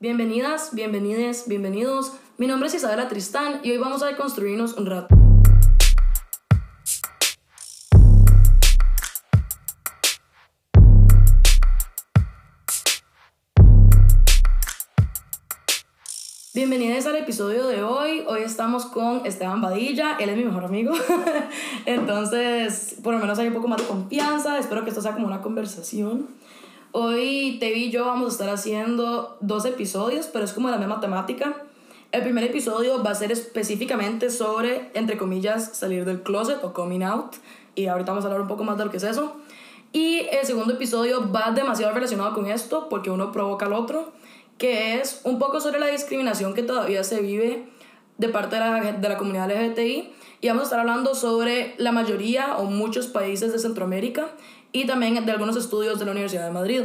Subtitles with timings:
[0.00, 2.12] Bienvenidas, bienvenides, bienvenidos.
[2.36, 5.08] Mi nombre es Isabela Tristán y hoy vamos a construirnos un rato.
[16.54, 18.22] Bienvenidos al episodio de hoy.
[18.28, 20.16] Hoy estamos con Esteban Badilla.
[20.20, 20.94] Él es mi mejor amigo.
[21.86, 24.60] Entonces, por lo menos hay un poco más de confianza.
[24.60, 26.28] Espero que esto sea como una conversación.
[26.92, 31.00] Hoy Tevi y yo vamos a estar haciendo dos episodios, pero es como la misma
[31.00, 31.54] temática.
[32.12, 37.02] El primer episodio va a ser específicamente sobre, entre comillas, salir del closet o coming
[37.02, 37.34] out.
[37.74, 39.36] Y ahorita vamos a hablar un poco más de lo que es eso.
[39.92, 44.12] Y el segundo episodio va demasiado relacionado con esto, porque uno provoca al otro,
[44.56, 47.68] que es un poco sobre la discriminación que todavía se vive
[48.16, 50.14] de parte de la, de la comunidad LGBTI.
[50.40, 54.30] Y vamos a estar hablando sobre la mayoría o muchos países de Centroamérica
[54.72, 56.82] y también de algunos estudios de la Universidad de Madrid.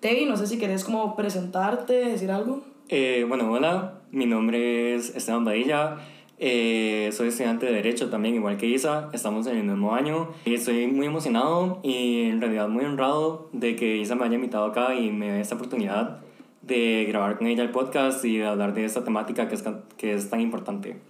[0.00, 2.62] Tevi, no sé si querés como presentarte, decir algo.
[2.88, 5.96] Eh, bueno, hola, mi nombre es Esteban Badilla.
[6.40, 9.10] Eh, soy estudiante de Derecho también, igual que Isa.
[9.12, 10.30] Estamos en el mismo año.
[10.44, 14.66] Y estoy muy emocionado y en realidad muy honrado de que Isa me haya invitado
[14.66, 16.20] acá y me dé esta oportunidad
[16.62, 19.64] de grabar con ella el podcast y de hablar de esta temática que es,
[19.96, 21.00] que es tan importante.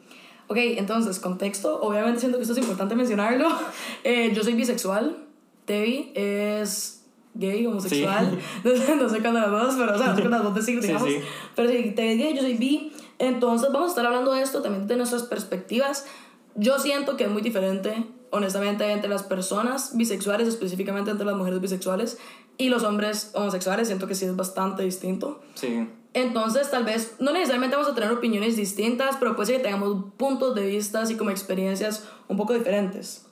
[0.47, 1.81] Ok, entonces, contexto.
[1.83, 3.49] Obviamente siento que esto es importante mencionarlo.
[4.05, 5.28] Eh, yo soy bisexual.
[5.69, 8.39] Tevi es gay, homosexual.
[8.63, 10.81] Sé, no sé cuándo las dos, pero o sea, no sé cuándo las dos decir,
[10.81, 11.07] digamos.
[11.07, 11.25] Sí, sí.
[11.55, 12.93] Pero sí, Tevi es gay, yo soy bi.
[13.19, 16.07] Entonces vamos a estar hablando de esto también de nuestras perspectivas.
[16.55, 21.61] Yo siento que es muy diferente, honestamente, entre las personas bisexuales, específicamente entre las mujeres
[21.61, 22.19] bisexuales,
[22.57, 23.89] y los hombres homosexuales.
[23.89, 25.43] Siento que sí es bastante distinto.
[25.55, 25.87] Sí.
[26.15, 30.07] Entonces, tal vez, no necesariamente vamos a tener opiniones distintas, pero puede ser que tengamos
[30.17, 33.28] puntos de vista y como experiencias un poco diferentes.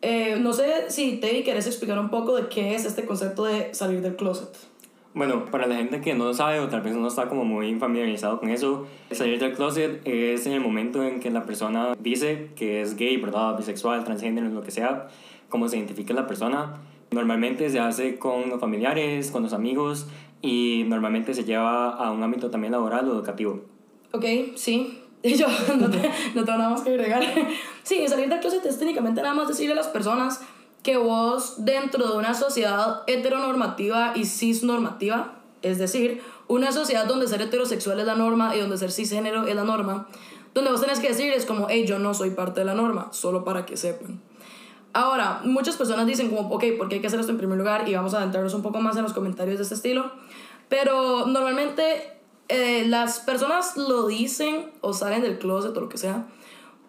[0.00, 3.74] Eh, no sé si Teddy querés explicar un poco de qué es este concepto de
[3.74, 4.56] salir del closet.
[5.14, 8.38] Bueno, para la gente que no sabe o tal vez no está como muy familiarizado
[8.38, 12.82] con eso, salir del closet es en el momento en que la persona dice que
[12.82, 13.56] es gay, ¿verdad?
[13.56, 15.08] Bisexual, transgénero, lo que sea,
[15.48, 16.74] cómo se identifica la persona.
[17.10, 20.06] Normalmente se hace con los familiares, con los amigos
[20.42, 23.62] y normalmente se lleva a un ámbito también laboral o educativo.
[24.12, 25.46] Ok, sí, y yo,
[25.78, 25.98] no, te,
[26.34, 27.22] no tengo nada más que agregar.
[27.88, 30.42] Sí, salir del closet es técnicamente nada más decirle a las personas
[30.82, 37.40] que vos dentro de una sociedad heteronormativa y cisnormativa, es decir, una sociedad donde ser
[37.40, 40.06] heterosexual es la norma y donde ser cisgénero es la norma,
[40.52, 43.08] donde vos tenés que decir es como, hey, yo no soy parte de la norma,
[43.12, 44.20] solo para que sepan.
[44.92, 47.88] Ahora, muchas personas dicen como, ok, ¿por qué hay que hacer esto en primer lugar?
[47.88, 50.12] Y vamos a adentrarnos un poco más en los comentarios de este estilo.
[50.68, 52.18] Pero normalmente
[52.48, 56.26] eh, las personas lo dicen o salen del closet o lo que sea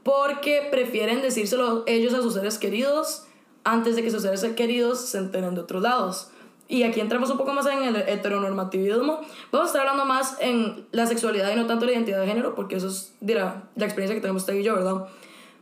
[0.09, 3.27] porque prefieren decírselo ellos a sus seres queridos
[3.63, 6.31] antes de que sus seres queridos se enteren de otros lados.
[6.67, 9.19] Y aquí entramos un poco más en el heteronormativismo.
[9.51, 12.55] Vamos a estar hablando más en la sexualidad y no tanto la identidad de género,
[12.55, 15.05] porque eso es dirá, la experiencia que tenemos usted y yo, ¿verdad?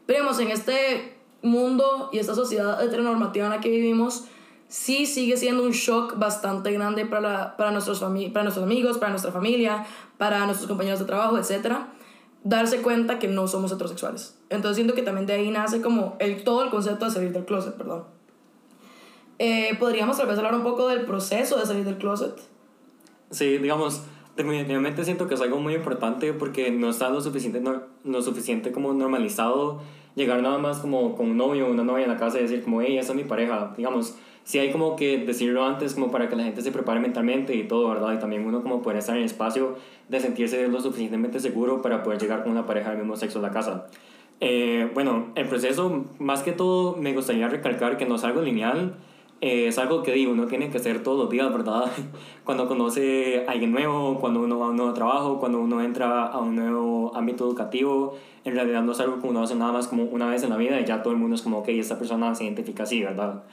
[0.06, 4.28] Pero en este mundo y esta sociedad heteronormativa en la que vivimos,
[4.70, 9.10] sí sigue siendo un shock bastante grande para, la, para, nuestros para nuestros amigos, para
[9.10, 9.86] nuestra familia,
[10.18, 11.80] para nuestros compañeros de trabajo, etc.
[12.48, 14.40] Darse cuenta que no somos heterosexuales.
[14.50, 17.46] Entonces siento que también de ahí nace como el, todo el concepto de salir del
[17.46, 18.06] closet, perdón.
[19.40, 22.34] Eh, ¿Podríamos tal vez hablar un poco del proceso de salir del closet?
[23.32, 24.02] Sí, digamos,
[24.38, 28.72] definitivamente siento que es algo muy importante porque no está lo suficiente, no, lo suficiente
[28.72, 29.82] como normalizado
[30.16, 32.64] llegar nada más como con un novio o una novia en la casa y decir
[32.64, 34.16] como, hey, esa es mi pareja, digamos,
[34.48, 37.68] si hay como que decirlo antes como para que la gente se prepare mentalmente y
[37.68, 38.14] todo, ¿verdad?
[38.14, 39.76] Y también uno como poder estar en el espacio
[40.08, 43.42] de sentirse lo suficientemente seguro para poder llegar con una pareja del mismo sexo a
[43.42, 43.88] la casa.
[44.40, 48.96] Eh, bueno, el proceso, más que todo, me gustaría recalcar que no es algo lineal,
[49.42, 51.92] eh, es algo que digo, uno tiene que hacer todos los días, ¿verdad?
[52.46, 56.26] Cuando conoce a alguien nuevo, cuando uno va a un nuevo trabajo, cuando uno entra
[56.26, 58.16] a un nuevo ámbito educativo,
[58.46, 60.56] en realidad no es algo que uno hace nada más como una vez en la
[60.56, 63.44] vida y ya todo el mundo es como, ok, esta persona se identifica así, ¿verdad?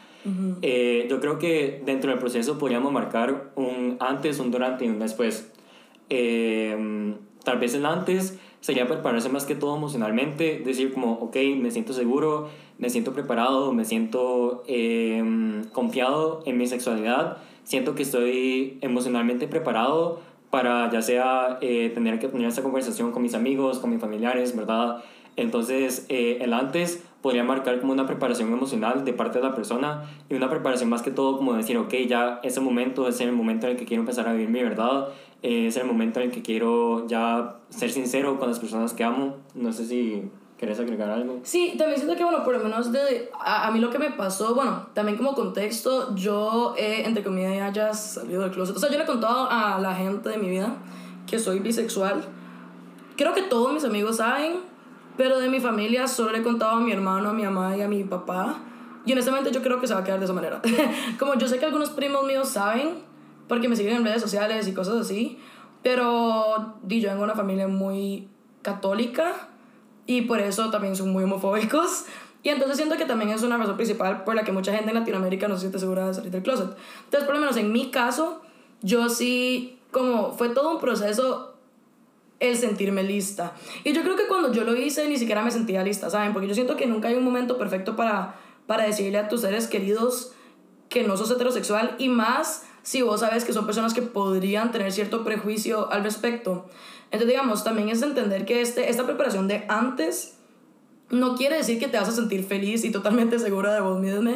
[0.63, 4.99] Eh, yo creo que dentro del proceso podríamos marcar un antes, un durante y un
[4.99, 5.53] después.
[6.11, 7.15] Eh,
[7.45, 11.93] tal vez el antes sería prepararse más que todo emocionalmente, decir como, ok, me siento
[11.93, 12.49] seguro,
[12.79, 20.21] me siento preparado, me siento em, confiado en mi sexualidad, siento que estoy emocionalmente preparado
[20.49, 24.57] para ya sea eh, tener que tener esta conversación con mis amigos, con mis familiares,
[24.57, 25.05] ¿verdad?
[25.37, 30.03] Entonces, eh, el antes podría marcar como una preparación emocional de parte de la persona
[30.29, 33.65] y una preparación más que todo como decir, ok, ya ese momento es el momento
[33.65, 35.09] en el que quiero empezar a vivir mi verdad,
[35.43, 39.05] eh, es el momento en el que quiero ya ser sincero con las personas que
[39.05, 39.37] amo.
[39.55, 41.41] No sé si ¿Querés agregar algo?
[41.45, 44.55] Sí, también siento que, bueno, por lo menos de, a, mí lo que me pasó,
[44.55, 48.77] bueno, también como contexto, yo, eh, entre comillas, ya salido del closet.
[48.77, 50.77] O sea, yo le he contado a la gente de mi vida
[51.27, 52.23] que soy bisexual.
[53.17, 54.74] Creo que todos mis amigos saben,
[55.17, 57.83] pero de mi familia solo le he contado a mi hermano, a mi mamá y
[57.83, 58.59] a mi papá.
[59.07, 60.61] Y honestamente yo creo que se va a quedar de esa manera.
[61.19, 62.95] Como yo sé que algunos primos míos saben,
[63.49, 65.39] porque me siguen en redes sociales y cosas así,
[65.83, 68.29] pero yo vengo de una familia muy
[68.63, 69.49] católica
[70.07, 72.07] y por eso también son muy homofóbicos.
[72.43, 74.97] Y entonces siento que también es una razón principal por la que mucha gente en
[74.97, 76.77] Latinoamérica no se siente segura de salir del closet.
[77.05, 78.43] Entonces, por lo menos en mi caso,
[78.83, 81.54] yo sí, como fue todo un proceso
[82.49, 83.53] el sentirme lista.
[83.85, 86.33] Y yo creo que cuando yo lo hice ni siquiera me sentía lista, ¿saben?
[86.33, 88.37] Porque yo siento que nunca hay un momento perfecto para,
[88.67, 90.33] para decirle a tus seres queridos
[90.89, 94.93] que no sos heterosexual y más si vos sabes que son personas que podrían tener
[94.93, 96.67] cierto prejuicio al respecto.
[97.07, 100.35] Entonces, digamos, también es entender que este, esta preparación de antes
[101.11, 104.33] no quiere decir que te vas a sentir feliz y totalmente segura de vos misma,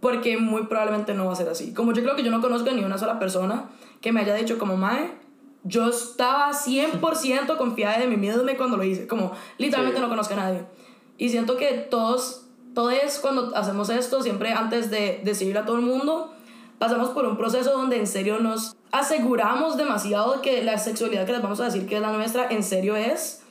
[0.00, 1.72] porque muy probablemente no va a ser así.
[1.74, 3.70] Como yo creo que yo no conozco ni una sola persona
[4.00, 5.10] que me haya dicho como, Mae,
[5.64, 9.06] yo estaba 100% confiada de mí misma cuando lo hice.
[9.06, 10.64] Como, literalmente no conozco a nadie.
[11.18, 15.82] Y siento que todos, todos cuando hacemos esto, siempre antes de decirle a todo el
[15.82, 16.32] mundo,
[16.78, 21.42] pasamos por un proceso donde en serio nos aseguramos demasiado que la sexualidad que les
[21.42, 23.42] vamos a decir que es la nuestra, en serio es.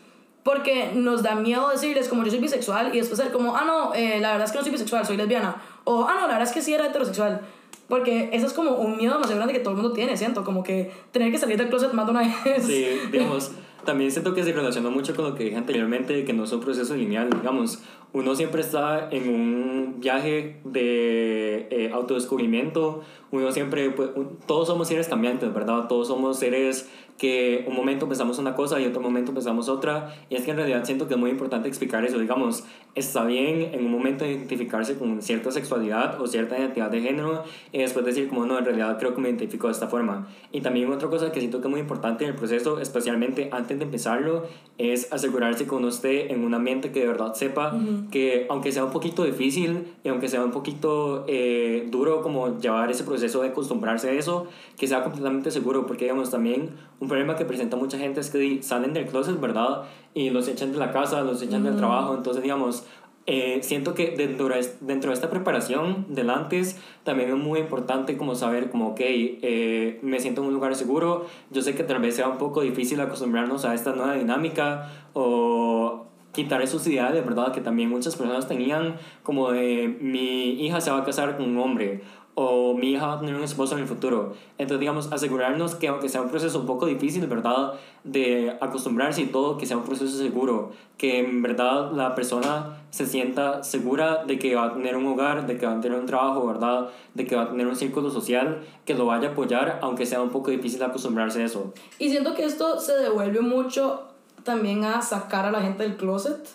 [0.41, 3.93] Porque nos da miedo decirles como yo soy bisexual y después ser como, ah, no,
[3.93, 5.61] eh, la verdad es que no soy bisexual, soy lesbiana.
[5.83, 7.41] O, ah, no, la verdad es que sí era heterosexual.
[7.89, 10.63] Porque eso es como un miedo más grande que todo el mundo tiene, siento, como
[10.63, 12.63] que tener que salir del closet más de una vez.
[12.63, 13.51] Sí, digamos,
[13.83, 16.59] también siento que se relaciona mucho con lo que dije anteriormente, que no es un
[16.59, 17.79] proceso lineal, digamos,
[18.13, 23.01] uno siempre está en un viaje de eh, autodescubrimiento,
[23.31, 24.09] uno siempre, pues,
[24.47, 25.87] todos somos seres cambiantes, ¿verdad?
[25.87, 26.89] Todos somos seres
[27.19, 30.57] que un momento pensamos una cosa y otro momento pensamos otra, y es que en
[30.57, 32.63] realidad siento que es muy importante explicar eso, digamos,
[32.95, 37.79] está bien en un momento identificarse con cierta sexualidad o cierta identidad de género y
[37.79, 40.27] después decir como no, en realidad creo que me identifico de esta forma.
[40.51, 43.77] Y también otra cosa que siento que es muy importante en el proceso, especialmente antes
[43.77, 44.45] de empezarlo,
[44.77, 47.77] es asegurarse que uno esté en un ambiente que de verdad sepa
[48.11, 52.89] que aunque sea un poquito difícil y aunque sea un poquito eh, duro como llevar
[52.91, 54.47] ese proceso de acostumbrarse a eso,
[54.77, 58.63] que sea completamente seguro, porque digamos también un problema que presenta mucha gente es que
[58.63, 59.83] salen del closet, ¿verdad?
[60.13, 62.85] Y los echan de la casa, los echan del trabajo, entonces digamos,
[63.31, 68.17] eh, siento que dentro de, dentro de esta preparación del antes también es muy importante
[68.17, 71.99] como saber como, ok, eh, me siento en un lugar seguro, yo sé que tal
[71.99, 76.08] vez sea un poco difícil acostumbrarnos a esta nueva dinámica o
[76.43, 77.51] quitar esos ideales, ¿verdad?
[77.51, 81.57] Que también muchas personas tenían como de mi hija se va a casar con un
[81.57, 82.01] hombre
[82.41, 84.33] o mi hija va a tener un esposo en el futuro.
[84.57, 87.73] Entonces, digamos, asegurarnos que aunque sea un proceso un poco difícil, ¿verdad?
[88.05, 93.05] De acostumbrarse y todo, que sea un proceso seguro, que en verdad la persona se
[93.05, 96.05] sienta segura de que va a tener un hogar, de que va a tener un
[96.05, 96.87] trabajo, ¿verdad?
[97.13, 100.21] De que va a tener un círculo social que lo vaya a apoyar, aunque sea
[100.21, 101.73] un poco difícil acostumbrarse a eso.
[101.97, 104.08] Y siento que esto se devuelve mucho
[104.49, 106.47] también a sacar a la gente del closet.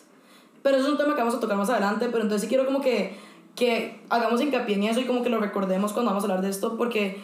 [0.62, 2.66] Pero eso es un tema que vamos a tocar más adelante, pero entonces sí quiero
[2.66, 3.16] como que
[3.54, 6.50] que hagamos hincapié en eso y como que lo recordemos cuando vamos a hablar de
[6.50, 7.22] esto, porque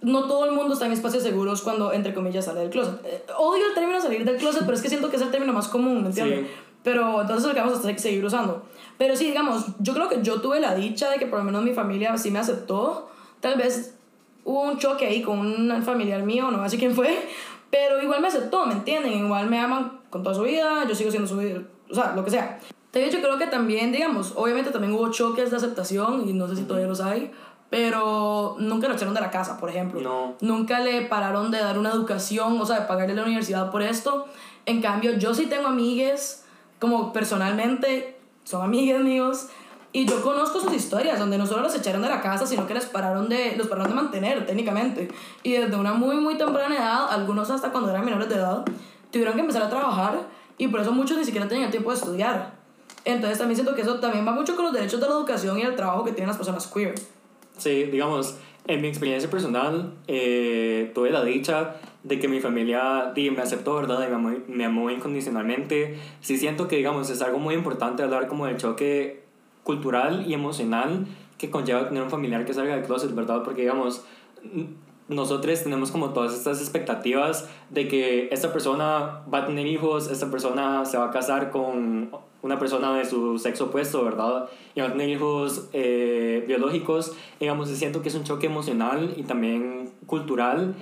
[0.00, 2.94] no todo el mundo está en espacios seguros cuando, entre comillas, sale del closet.
[3.04, 5.52] Eh, odio el término salir del closet, pero es que siento que es el término
[5.52, 6.46] más común, ¿me entiendes?
[6.82, 8.62] Pero entonces lo que vamos a seguir usando.
[8.98, 11.62] Pero sí, digamos, yo creo que yo tuve la dicha de que por lo menos
[11.62, 13.08] mi familia sí me aceptó.
[13.40, 13.94] Tal vez
[14.44, 17.16] hubo un choque ahí con un familiar mío, no sé quién fue,
[17.72, 19.14] pero igual me aceptó, ¿me entienden?
[19.14, 22.22] Igual me aman con toda su vida, yo sigo siendo su vida, o sea, lo
[22.22, 22.58] que sea.
[22.92, 26.56] De hecho, creo que también, digamos, obviamente también hubo choques de aceptación y no sé
[26.56, 27.32] si todavía los hay,
[27.70, 30.02] pero nunca lo echaron de la casa, por ejemplo.
[30.02, 30.34] No.
[30.42, 34.26] Nunca le pararon de dar una educación, o sea, de pagarle la universidad por esto.
[34.66, 36.44] En cambio, yo sí tengo amigues,
[36.78, 39.48] como personalmente, son amigues míos,
[39.92, 42.74] y yo conozco sus historias, donde no solo los echaron de la casa, sino que
[42.74, 45.08] les pararon de, los pararon de mantener, técnicamente.
[45.42, 48.64] Y desde una muy, muy temprana edad, algunos hasta cuando eran menores de edad,
[49.10, 50.20] tuvieron que empezar a trabajar,
[50.56, 52.54] y por eso muchos ni siquiera tenían tiempo de estudiar.
[53.04, 55.62] Entonces también siento que eso también va mucho con los derechos de la educación y
[55.62, 56.94] el trabajo que tienen las personas queer.
[57.58, 63.42] Sí, digamos, en mi experiencia personal eh, tuve la dicha de que mi familia me
[63.42, 64.06] aceptó, ¿verdad?
[64.06, 65.98] Y me amó, me amó incondicionalmente.
[66.20, 69.21] Sí siento que, digamos, es algo muy importante hablar como del choque
[69.64, 71.06] cultural y emocional
[71.38, 73.42] que conlleva tener un familiar que salga del closet, ¿verdad?
[73.42, 74.04] Porque, digamos,
[75.08, 80.30] nosotros tenemos como todas estas expectativas de que esta persona va a tener hijos, esta
[80.30, 82.10] persona se va a casar con
[82.42, 84.48] una persona de su sexo opuesto, ¿verdad?
[84.74, 87.16] Y va a tener hijos eh, biológicos.
[87.38, 90.74] Digamos, siento que es un choque emocional y también cultural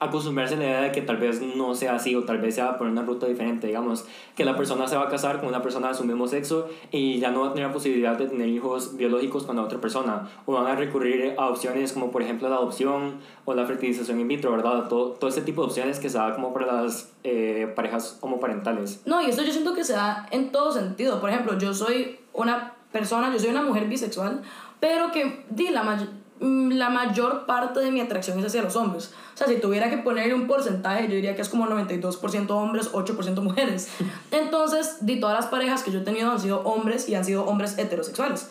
[0.00, 2.76] acostumbrarse a la idea de que tal vez no sea así o tal vez sea
[2.78, 4.04] por una ruta diferente, digamos,
[4.36, 7.18] que la persona se va a casar con una persona de su mismo sexo y
[7.20, 10.28] ya no va a tener la posibilidad de tener hijos biológicos con la otra persona,
[10.46, 14.28] o van a recurrir a opciones como por ejemplo la adopción o la fertilización in
[14.28, 14.88] vitro, ¿verdad?
[14.88, 19.02] Todo, todo este tipo de opciones que se da como para las eh, parejas homoparentales.
[19.06, 21.20] No, y esto yo siento que se da en todo sentido.
[21.20, 24.42] Por ejemplo, yo soy una persona, yo soy una mujer bisexual,
[24.80, 28.76] pero que di la mayor Mm, la mayor parte de mi atracción es hacia los
[28.76, 29.12] hombres.
[29.34, 32.92] O sea, si tuviera que ponerle un porcentaje, yo diría que es como 92% hombres,
[32.92, 33.88] 8% mujeres.
[34.30, 37.44] Entonces, de todas las parejas que yo he tenido han sido hombres y han sido
[37.46, 38.48] hombres heterosexuales.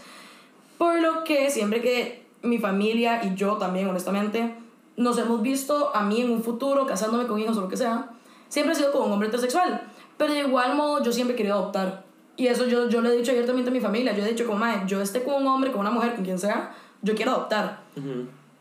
[0.78, 4.56] Por lo que siempre que mi familia y yo también, honestamente,
[4.96, 8.10] nos hemos visto a mí en un futuro casándome con hijos o lo que sea,
[8.50, 9.82] siempre he sido como un hombre heterosexual.
[10.18, 12.04] Pero de igual modo, yo siempre he querido adoptar.
[12.36, 14.16] Y eso yo, yo le he dicho ayer también a mi familia.
[14.16, 16.40] Yo he dicho, como, madre, yo esté con un hombre, con una mujer, con quien
[16.40, 17.81] sea, yo quiero adoptar.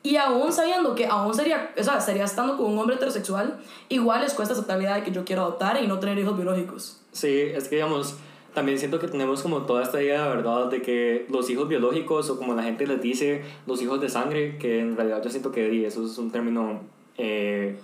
[0.03, 3.59] Y aún sabiendo que aún sería, o sea, sería estando con un hombre heterosexual,
[3.89, 6.37] igual les cuesta aceptar la idea de que yo quiero adoptar y no tener hijos
[6.37, 7.01] biológicos.
[7.13, 8.17] Sí, es que digamos,
[8.53, 12.37] también siento que tenemos como toda esta idea, ¿verdad?, de que los hijos biológicos, o
[12.37, 15.87] como la gente les dice, los hijos de sangre, que en realidad yo siento que
[15.87, 16.81] eso es un término
[17.17, 17.79] eh,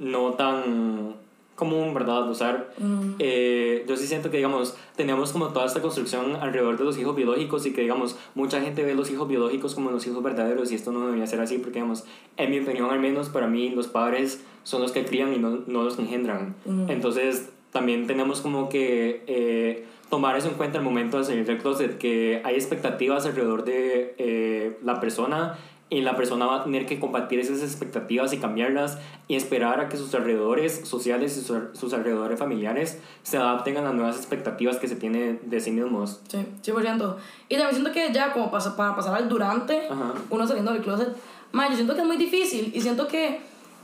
[0.00, 1.14] no tan
[1.60, 2.28] común, ¿verdad?
[2.28, 2.72] Usar.
[2.78, 3.12] Mm.
[3.20, 7.14] Eh, yo sí siento que, digamos, teníamos como toda esta construcción alrededor de los hijos
[7.14, 10.74] biológicos y que, digamos, mucha gente ve los hijos biológicos como los hijos verdaderos y
[10.74, 12.04] esto no debería ser así porque, digamos,
[12.36, 15.60] en mi opinión al menos, para mí los padres son los que crían y no,
[15.68, 16.56] no los engendran.
[16.64, 16.90] Mm.
[16.90, 19.22] Entonces, también tenemos como que...
[19.28, 23.64] Eh, tomar eso en cuenta al momento de salir del closet, que hay expectativas alrededor
[23.64, 25.56] de eh, la persona
[25.90, 29.88] y la persona va a tener que compartir esas expectativas y cambiarlas y esperar a
[29.88, 34.86] que sus alrededores sociales y sus alrededores familiares se adapten a las nuevas expectativas que
[34.86, 36.20] se tienen de sí mismos.
[36.28, 37.16] Sí, 100%.
[37.48, 39.88] Y también siento que ya como para, para pasar al durante,
[40.30, 41.08] uno saliendo del closet,
[41.52, 43.40] yo siento que es muy difícil y siento que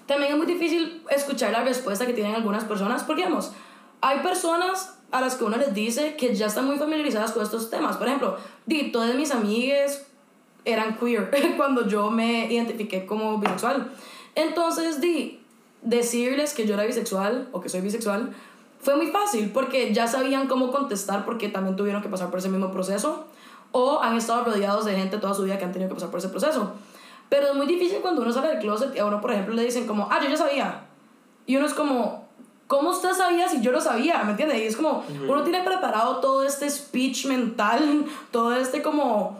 [0.07, 3.51] también es muy difícil escuchar la respuesta que tienen algunas personas porque, digamos,
[4.01, 7.69] hay personas a las que uno les dice que ya están muy familiarizadas con estos
[7.69, 7.97] temas.
[7.97, 8.37] Por ejemplo,
[8.67, 10.07] di, todas mis amigas
[10.66, 13.90] eran queer cuando yo me identifiqué como bisexual.
[14.35, 15.40] Entonces, di,
[15.82, 18.35] decirles que yo era bisexual o que soy bisexual
[18.80, 22.49] fue muy fácil porque ya sabían cómo contestar porque también tuvieron que pasar por ese
[22.49, 23.26] mismo proceso
[23.73, 26.18] o han estado rodeados de gente toda su vida que han tenido que pasar por
[26.18, 26.73] ese proceso.
[27.28, 29.64] Pero es muy difícil cuando uno sale del closet y a uno, por ejemplo, le
[29.64, 30.85] dicen como, ah, yo ya sabía.
[31.46, 32.26] Y uno es como,
[32.66, 34.23] ¿cómo usted sabía si yo lo sabía?
[34.25, 34.58] ¿Me entiende?
[34.58, 39.38] Y es como, uno tiene preparado todo este speech mental, todo este como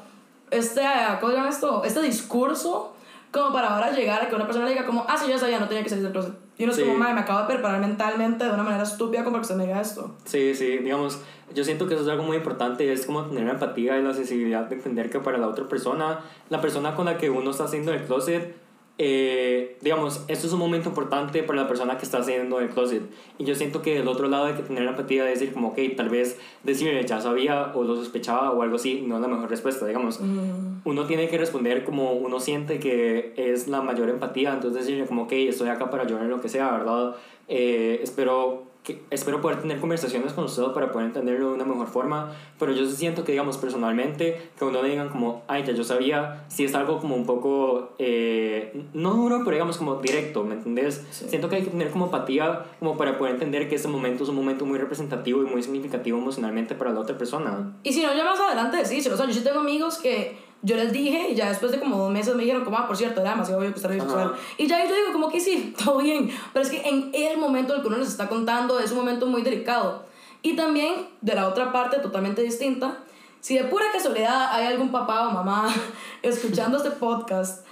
[0.51, 0.81] este,
[1.21, 1.85] ¿cómo se llama esto?
[1.85, 2.93] Este discurso
[3.33, 5.59] como para ahora llegar a que una persona le diga como, ah, sí, yo sabía,
[5.59, 6.35] no tenía que salir del closet.
[6.59, 9.33] Y uno es como, madre, me acabo de preparar mentalmente de una manera estúpida como
[9.33, 10.17] para que se me diga esto.
[10.25, 11.21] Sí, sí, digamos,
[11.55, 14.65] yo siento que eso es algo muy importante, es como tener empatía y la sensibilidad
[14.65, 17.93] de entender que para la otra persona, la persona con la que uno está haciendo
[17.93, 18.57] el closet,
[18.99, 23.03] eh, digamos, esto es un momento importante para la persona que está haciendo el closet.
[23.39, 25.69] Y yo siento que del otro lado hay que tener la empatía de decir como,
[25.69, 29.29] ok, tal vez decirle ya sabía o lo sospechaba o algo así, no es la
[29.29, 30.21] mejor respuesta, digamos.
[30.21, 30.81] Mm.
[30.85, 35.25] Uno tiene que responder como uno siente que es la mayor empatía, entonces decirle como,
[35.25, 37.17] ok, estoy acá para ayudar en lo que sea, ¿verdad?
[37.49, 38.66] Eh, espero
[39.11, 42.87] espero poder tener conversaciones con ustedes para poder entenderlo de una mejor forma, pero yo
[42.87, 46.99] siento que, digamos, personalmente, que uno digan como, ay, ya yo sabía, si es algo
[47.01, 51.05] como un poco, eh, no duro, pero digamos como directo, ¿me entendés?
[51.11, 54.29] Siento que hay que tener como empatía como para poder entender que ese momento es
[54.29, 57.77] un momento muy representativo y muy significativo emocionalmente para la otra persona.
[57.83, 60.77] Y si no, ya más adelante decís, o sea, yo sí tengo amigos que yo
[60.77, 63.21] les dije y ya después de como dos meses me dijeron como, ah, por cierto,
[63.21, 64.35] era demasiado obvio que estaba bisexual.
[64.59, 66.31] Y ya yo digo como que sí, todo bien.
[66.53, 69.27] Pero es que en el momento del que uno les está contando es un momento
[69.27, 70.05] muy delicado.
[70.43, 72.99] Y también, de la otra parte, totalmente distinta,
[73.41, 75.73] si de pura casualidad hay algún papá o mamá
[76.23, 77.65] escuchando este podcast,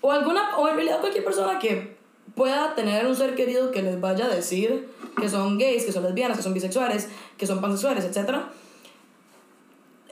[0.00, 1.96] o, alguna, o en realidad cualquier persona que
[2.34, 4.88] pueda tener un ser querido que les vaya a decir
[5.20, 8.50] que son gays, que son lesbianas, que son bisexuales, que son pansexuales, etcétera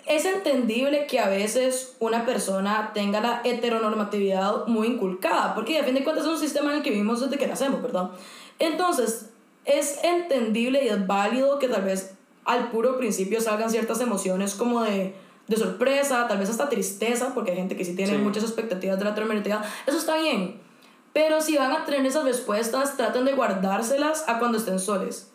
[0.08, 5.94] es entendible que a veces una persona tenga la heteronormatividad muy inculcada, porque a fin
[5.94, 8.10] de cuentas es un sistema en el que vivimos desde que nacemos, ¿verdad?
[8.58, 9.28] Entonces,
[9.66, 12.14] es entendible y es válido que tal vez
[12.46, 15.14] al puro principio salgan ciertas emociones como de,
[15.46, 19.04] de sorpresa, tal vez hasta tristeza, porque hay gente que sí tiene muchas expectativas de
[19.04, 19.62] la heteronormatividad.
[19.86, 20.58] Eso está bien.
[21.12, 25.30] Pero si van a tener esas respuestas, traten de guardárselas a cuando estén soles.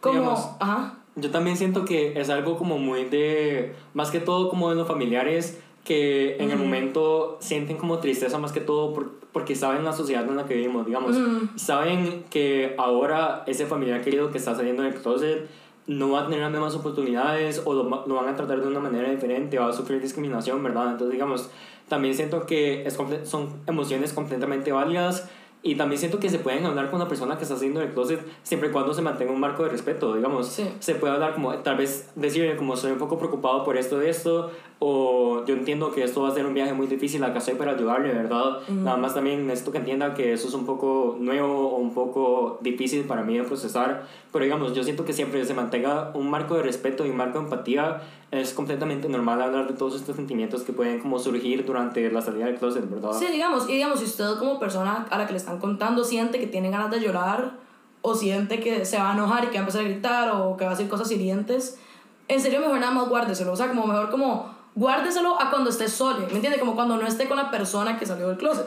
[0.00, 0.98] Como, ajá.
[1.20, 4.86] Yo también siento que es algo como muy de, más que todo como de los
[4.86, 8.92] familiares que en el momento sienten como tristeza más que todo
[9.32, 11.16] porque saben la sociedad en la que vivimos, digamos,
[11.56, 15.48] saben que ahora ese familiar querido que está saliendo del closet
[15.86, 18.80] no va a tener las mismas oportunidades o lo, lo, van a tratar de una
[18.80, 20.92] manera diferente, va a sufrir discriminación, ¿verdad?
[20.92, 21.50] Entonces, digamos,
[21.88, 25.30] también siento que es, son emociones completamente válidas
[25.62, 28.20] Y también siento que se pueden hablar con una persona que está haciendo el closet
[28.44, 30.46] siempre y cuando se mantenga un marco de respeto, digamos.
[30.46, 30.68] Sí.
[30.78, 34.08] Se puede hablar como, tal vez decirle como soy un poco preocupado por esto de
[34.08, 37.54] esto, o yo entiendo que esto va a ser un viaje muy difícil, acá estoy
[37.54, 38.60] para ayudarle, ¿verdad?
[38.68, 42.58] Nada más también necesito que entienda que eso es un poco nuevo o un poco
[42.60, 46.54] difícil para mí de procesar, pero digamos, yo siento que siempre se mantenga un marco
[46.54, 50.62] de respeto y un marco de empatía, es completamente normal hablar de todos estos sentimientos
[50.62, 53.12] que pueden como surgir durante la salida del closet, ¿verdad?
[53.18, 56.38] Sí, digamos, y digamos, si usted como persona a la que le están contando siente
[56.38, 57.54] que tiene ganas de llorar
[58.02, 60.56] o siente que se va a enojar y que va a empezar a gritar o
[60.56, 61.80] que va a decir cosas hirientes,
[62.28, 65.88] en serio mejor nada más guárdeselo, o sea, como mejor como guárdeselo a cuando esté
[65.88, 66.58] solo, ¿me entiende?
[66.58, 68.66] Como cuando no esté con la persona que salió del closet.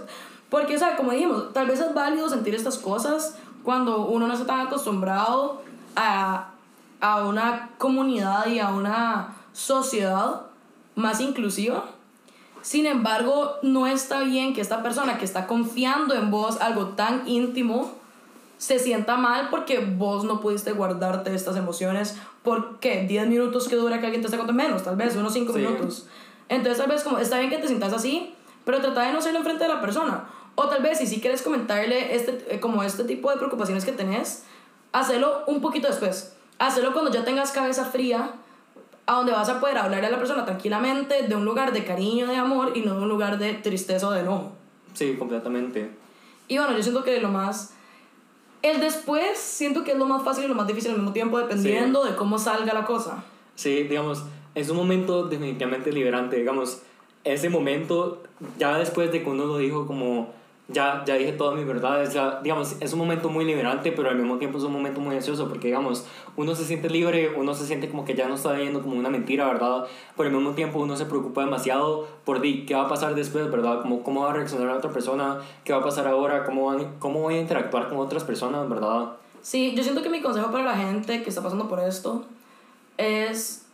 [0.50, 4.34] Porque, o sea, como dijimos, tal vez es válido sentir estas cosas cuando uno no
[4.34, 5.62] está tan acostumbrado
[5.96, 6.50] a,
[7.00, 10.42] a una comunidad y a una sociedad
[10.96, 11.86] más inclusiva.
[12.62, 17.28] Sin embargo, no está bien que esta persona que está confiando en vos algo tan
[17.28, 18.01] íntimo
[18.62, 23.76] se sienta mal porque vos no pudiste guardarte estas emociones por qué 10 minutos que
[23.76, 25.60] dura que alguien te esté contando menos, tal vez unos 5 Sí.
[25.60, 26.08] minutos.
[26.48, 29.40] Entonces, tal vez como está bien que te sientas así, pero trata de no hacerlo
[29.40, 30.26] enfrente de la persona.
[30.54, 33.94] O tal vez si sí quieres comentarle este, eh, como este tipo de preocupaciones que
[33.94, 34.44] tenés,
[34.92, 36.36] hacelo un poquito después.
[36.60, 38.34] Hacelo cuando ya tengas cabeza fría,
[39.08, 42.28] a donde vas a poder hablarle a la persona tranquilamente de un lugar de cariño,
[42.28, 44.52] de amor y no de un lugar de tristeza o de enojo.
[44.94, 45.90] Sí, completamente.
[46.48, 47.74] Y bueno, yo siento que lo más...
[48.62, 51.40] El después siento que es lo más fácil y lo más difícil al mismo tiempo,
[51.40, 53.24] dependiendo de cómo salga la cosa.
[53.56, 56.82] Sí, digamos, es un momento definitivamente liberante, digamos,
[57.24, 58.22] ese momento,
[58.58, 60.34] ya después de que uno lo dijo como,
[60.74, 64.16] ya, ya dije todas mis verdades, ya, digamos, es un momento muy liberante, pero al
[64.16, 66.06] mismo tiempo es un momento muy ansioso, porque, digamos,
[66.38, 69.10] uno se siente libre, uno se siente como que ya no está viendo como una
[69.10, 69.86] mentira, ¿verdad?
[70.18, 73.50] Pero al mismo tiempo uno se preocupa demasiado por di, qué va a pasar después,
[73.52, 73.82] ¿verdad?
[73.82, 76.96] Como, cómo va a reaccionar la otra persona, qué va a pasar ahora, cómo, van-
[77.00, 79.12] cómo voy a interactuar con otras personas, ¿verdad?
[79.42, 82.24] Sí, yo siento que mi consejo para la gente que está pasando por esto
[82.98, 83.66] es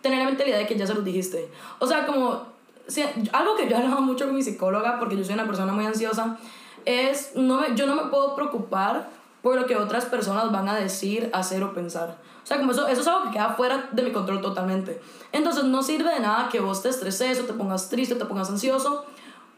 [0.00, 1.48] tener la mentalidad de que ya se los dijiste.
[1.78, 2.51] O sea, como
[2.92, 5.72] si- algo que yo he hablado mucho con mi psicóloga, porque yo soy una persona
[5.72, 6.36] muy ansiosa,
[6.84, 9.08] es no me, yo no me puedo preocupar
[9.42, 12.16] por lo que otras personas van a decir, hacer o pensar.
[12.42, 15.00] O sea, como eso, eso es algo que queda fuera de mi control totalmente.
[15.32, 18.24] Entonces no sirve de nada que vos te estreses o te pongas triste o te
[18.24, 19.04] pongas ansioso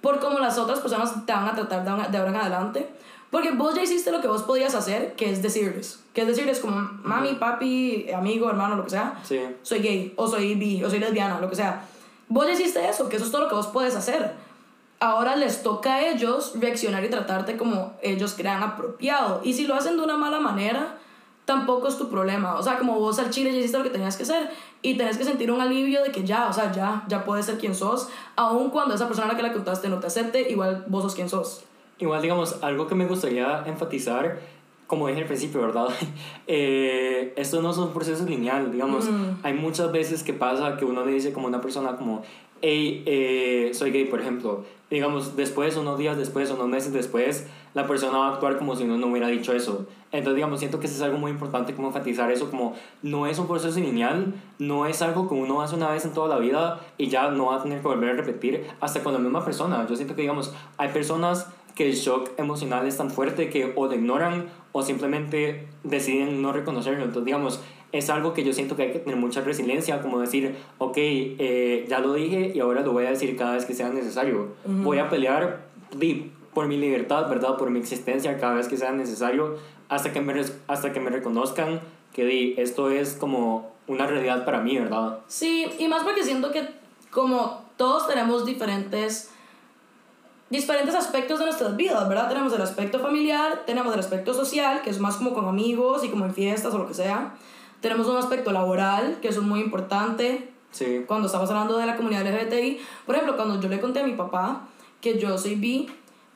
[0.00, 2.88] por cómo las otras personas te van a tratar de ahora- de ahora en adelante.
[3.30, 6.00] Porque vos ya hiciste lo que vos podías hacer, que es decirles.
[6.12, 9.18] Que es decirles como, mami, papi, amigo, hermano, lo que sea.
[9.24, 9.40] Sí.
[9.62, 11.84] Soy gay, o soy bi, o soy lesbiana, lo que sea.
[12.28, 14.32] Vos hiciste eso, que eso es todo lo que vos puedes hacer.
[15.00, 19.40] Ahora les toca a ellos reaccionar y tratarte como ellos crean apropiado.
[19.44, 20.96] Y si lo hacen de una mala manera,
[21.44, 22.54] tampoco es tu problema.
[22.54, 24.50] O sea, como vos al chile ya hiciste lo que tenías que hacer
[24.82, 27.58] y tenés que sentir un alivio de que ya, o sea, ya, ya puedes ser
[27.58, 28.08] quien sos.
[28.36, 31.14] Aun cuando esa persona a la que la contaste no te acepte, igual vos sos
[31.14, 31.64] quien sos.
[31.98, 34.40] Igual, digamos, algo que me gustaría enfatizar,
[34.86, 35.88] como dije al principio, ¿verdad?
[36.46, 39.08] Eh, esto no es un proceso lineal, digamos.
[39.42, 42.22] Hay muchas veces que pasa que uno le dice como una persona como,
[42.60, 44.64] hey, eh, soy gay, por ejemplo.
[44.90, 48.84] Digamos, después, unos días después, unos meses después, la persona va a actuar como si
[48.84, 49.86] uno no hubiera dicho eso.
[50.12, 53.38] Entonces, digamos, siento que eso es algo muy importante como enfatizar eso, como no es
[53.38, 56.80] un proceso lineal, no es algo que uno hace una vez en toda la vida
[56.98, 59.86] y ya no va a tener que volver a repetir hasta con la misma persona.
[59.88, 63.86] Yo siento que, digamos, hay personas que el shock emocional es tan fuerte que o
[63.86, 67.04] lo ignoran o simplemente deciden no reconocerlo.
[67.04, 67.60] Entonces, digamos,
[67.92, 71.86] es algo que yo siento que hay que tener mucha resiliencia, como decir, ok, eh,
[71.88, 74.48] ya lo dije y ahora lo voy a decir cada vez que sea necesario.
[74.66, 77.56] Voy a pelear di, por mi libertad, ¿verdad?
[77.56, 79.58] Por mi existencia cada vez que sea necesario,
[79.88, 81.80] hasta que me, hasta que me reconozcan
[82.12, 85.20] que di, esto es como una realidad para mí, ¿verdad?
[85.28, 86.66] Sí, y más porque siento que
[87.12, 89.30] como todos tenemos diferentes
[90.54, 92.28] diferentes aspectos de nuestras vidas, ¿verdad?
[92.28, 96.08] Tenemos el aspecto familiar, tenemos el aspecto social, que es más como con amigos y
[96.08, 97.34] como en fiestas o lo que sea.
[97.80, 102.26] Tenemos un aspecto laboral, que es muy importante Sí, cuando estamos hablando de la comunidad
[102.26, 102.80] LGBTI.
[103.06, 104.62] Por ejemplo, cuando yo le conté a mi papá
[105.00, 105.88] que yo soy bi,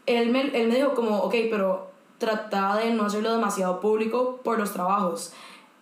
[0.07, 4.57] él me, él me dijo como, ok, pero trata de no hacerlo demasiado público por
[4.57, 5.33] los trabajos.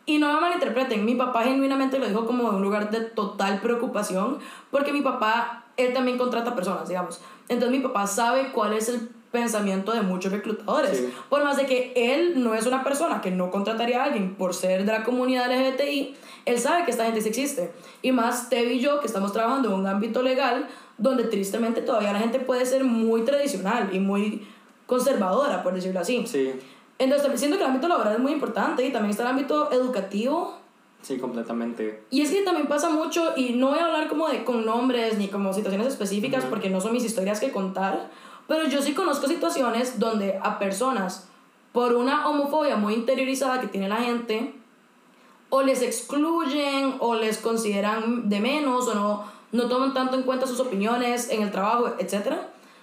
[0.07, 3.61] Y no me malinterpreten, mi papá genuinamente lo dijo como de un lugar de total
[3.61, 4.38] preocupación,
[4.70, 7.20] porque mi papá, él también contrata personas, digamos.
[7.49, 10.97] Entonces mi papá sabe cuál es el pensamiento de muchos reclutadores.
[10.97, 11.13] Sí.
[11.29, 14.55] Por más de que él no es una persona que no contrataría a alguien por
[14.55, 16.15] ser de la comunidad LGBTI,
[16.47, 17.73] él sabe que esta gente sí existe.
[18.03, 22.13] Y más Tev y yo, que estamos trabajando en un ámbito legal, donde tristemente todavía
[22.13, 24.47] la gente puede ser muy tradicional y muy
[24.87, 26.27] conservadora, por decirlo así.
[26.27, 26.53] sí,
[26.99, 30.59] Entonces siento que el ámbito laboral es muy importante y también está el ámbito educativo.
[31.07, 32.03] Sí, completamente.
[32.11, 35.19] Y es que también pasa mucho, y no voy a hablar como de con nombres
[35.19, 38.11] ni como situaciones específicas porque no son mis historias que contar,
[38.49, 41.29] Pero yo sí conozco situaciones donde a personas,
[41.73, 44.55] por una homofobia muy interiorizada que tiene la gente,
[45.49, 50.47] o les excluyen o les consideran de menos o no, no toman tanto en cuenta
[50.47, 52.35] sus opiniones en el trabajo, etc.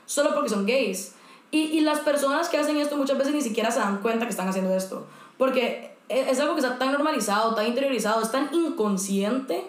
[0.05, 1.15] Solo porque son gays.
[1.51, 4.31] Y, y las personas que hacen esto muchas veces ni siquiera se dan cuenta que
[4.31, 5.05] están haciendo esto.
[5.37, 9.63] Porque es algo que está tan normalizado, tan interiorizado, es tan inconsciente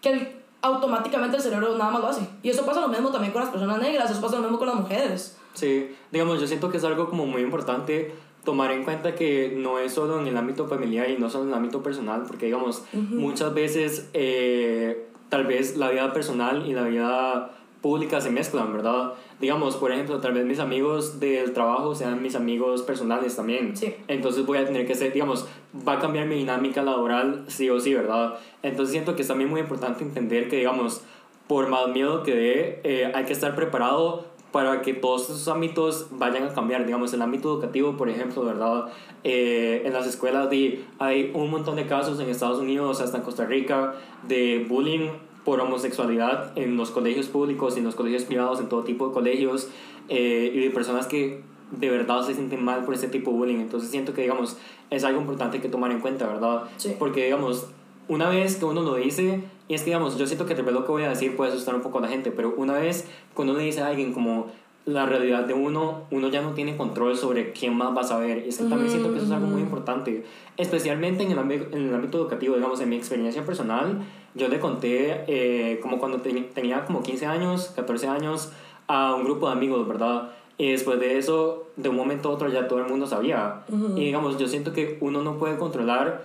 [0.00, 0.28] que el,
[0.62, 2.28] automáticamente el cerebro nada más lo hace.
[2.42, 4.68] Y eso pasa lo mismo también con las personas negras, eso pasa lo mismo con
[4.68, 5.36] las mujeres.
[5.54, 8.14] Sí, digamos, yo siento que es algo como muy importante
[8.44, 11.50] tomar en cuenta que no es solo en el ámbito familiar y no solo en
[11.50, 16.82] el ámbito personal, porque digamos, muchas veces eh, tal vez la vida personal y la
[16.82, 17.50] vida
[17.82, 19.14] pública se mezclan, ¿verdad?
[19.40, 23.76] Digamos, por ejemplo, tal vez mis amigos del trabajo sean mis amigos personales también.
[23.76, 23.94] Sí.
[24.06, 25.46] Entonces voy a tener que ser, digamos,
[25.86, 28.38] va a cambiar mi dinámica laboral sí o sí, ¿verdad?
[28.62, 31.02] Entonces siento que es también muy importante entender que, digamos,
[31.48, 36.06] por más miedo que dé, eh, hay que estar preparado para que todos esos ámbitos
[36.12, 36.86] vayan a cambiar.
[36.86, 38.92] Digamos, el ámbito educativo, por ejemplo, ¿verdad?
[39.24, 43.24] Eh, en las escuelas de, hay un montón de casos en Estados Unidos, hasta en
[43.24, 43.94] Costa Rica,
[44.28, 45.08] de bullying
[45.44, 49.14] por homosexualidad en los colegios públicos y en los colegios privados, en todo tipo de
[49.14, 49.68] colegios,
[50.08, 53.58] eh, y de personas que de verdad se sienten mal por ese tipo de bullying.
[53.58, 54.56] Entonces siento que, digamos,
[54.90, 56.64] es algo importante que tomar en cuenta, ¿verdad?
[56.76, 56.94] Sí.
[56.98, 57.66] Porque, digamos,
[58.08, 60.74] una vez que uno lo dice, y es que, digamos, yo siento que tal vez
[60.74, 63.08] lo que voy a decir puede asustar un poco a la gente, pero una vez
[63.34, 64.48] cuando uno le dice a alguien como
[64.84, 68.44] la realidad de uno, uno ya no tiene control sobre quién más va a saber.
[68.46, 70.24] Y también siento que eso es algo muy importante,
[70.56, 73.98] especialmente en el, ámbito, en el ámbito educativo, digamos, en mi experiencia personal.
[74.34, 78.52] Yo le conté, eh, como cuando tenía como 15 años, 14 años,
[78.88, 80.30] a un grupo de amigos, ¿verdad?
[80.58, 83.62] Y después de eso, de un momento a otro ya todo el mundo sabía.
[83.96, 86.24] Y digamos, yo siento que uno no puede controlar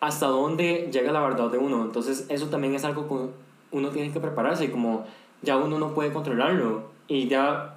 [0.00, 1.82] hasta dónde llega la verdad de uno.
[1.82, 5.04] Entonces eso también es algo que uno tiene que prepararse, como
[5.42, 7.75] ya uno no puede controlarlo y ya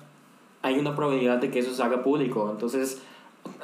[0.61, 2.49] hay una probabilidad de que eso se haga público.
[2.51, 3.01] Entonces,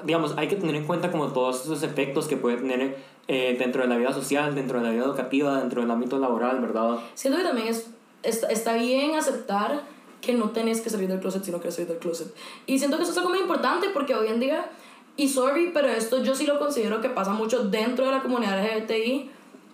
[0.04, 3.82] digamos, hay que tener en cuenta como todos esos efectos que puede tener eh, dentro
[3.82, 7.00] de la vida social, dentro de la vida educativa, dentro del ámbito laboral, ¿verdad?
[7.16, 7.90] Siento que también es,
[8.24, 9.84] está, está bien aceptar
[10.22, 12.34] que no tenés que salir del closet si no quieres salir del closet.
[12.66, 14.70] Y siento que eso es algo muy importante porque hoy en día,
[15.18, 18.60] y sorry, pero esto yo sí lo considero que pasa mucho dentro de la comunidad
[18.64, 19.30] LGBTI,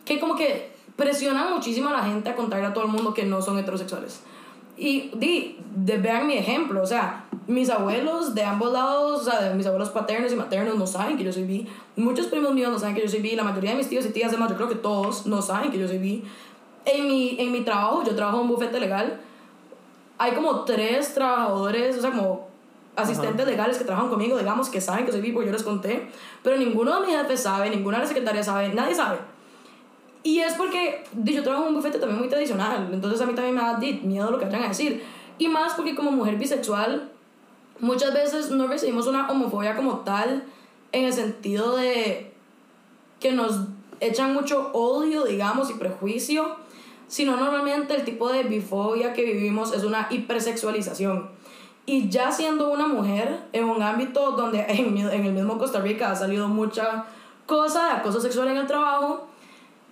[0.05, 3.25] que como que presionan muchísimo a la gente a contarle a todo el mundo que
[3.25, 4.21] no son heterosexuales.
[4.81, 9.39] Y di, de, vean mi ejemplo, o sea, mis abuelos de ambos lados, o sea,
[9.39, 11.67] de mis abuelos paternos y maternos no saben que yo soy bi.
[11.95, 13.35] Muchos primos míos no saben que yo soy bi.
[13.35, 15.77] La mayoría de mis tíos y tías, además, yo creo que todos no saben que
[15.77, 16.23] yo soy bi.
[16.85, 19.21] En mi, en mi trabajo, yo trabajo en un bufete legal,
[20.17, 22.47] hay como tres trabajadores, o sea, como
[22.95, 26.09] asistentes legales que trabajan conmigo, digamos, que saben que soy bi porque yo les conté,
[26.41, 29.19] pero ninguno de mis jefes sabe, ninguna de las secretarias sabe, nadie sabe.
[30.23, 33.55] Y es porque yo trabajo en un bufete también muy tradicional, entonces a mí también
[33.55, 35.03] me da miedo lo que vayan a decir.
[35.39, 37.09] Y más porque como mujer bisexual,
[37.79, 40.43] muchas veces no recibimos una homofobia como tal,
[40.91, 42.31] en el sentido de
[43.19, 43.61] que nos
[43.99, 46.55] echan mucho odio, digamos, y prejuicio,
[47.07, 51.29] sino normalmente el tipo de bifobia que vivimos es una hipersexualización.
[51.85, 56.11] Y ya siendo una mujer en un ámbito donde en, en el mismo Costa Rica
[56.11, 57.05] ha salido mucha
[57.45, 59.27] cosa de acoso sexual en el trabajo,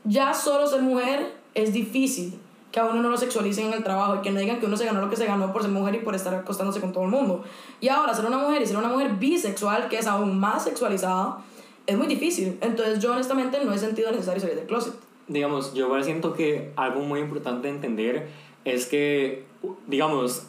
[0.04, 2.40] ya solo ser mujer es difícil
[2.72, 4.78] que a uno no lo sexualicen en el trabajo y que no digan que uno
[4.78, 7.06] se ganó lo que se ganó por ser mujer y por estar acostándose con todo
[7.06, 7.44] el mundo.
[7.82, 11.40] Y ahora ser una mujer y ser una mujer bisexual, que es aún más sexualizada,
[11.88, 12.58] es muy difícil.
[12.62, 14.94] Entonces yo honestamente no he sentido necesario salir del closet.
[15.28, 18.30] Digamos, yo igual siento que algo muy importante de entender
[18.66, 19.46] es que,
[19.88, 20.44] digamos,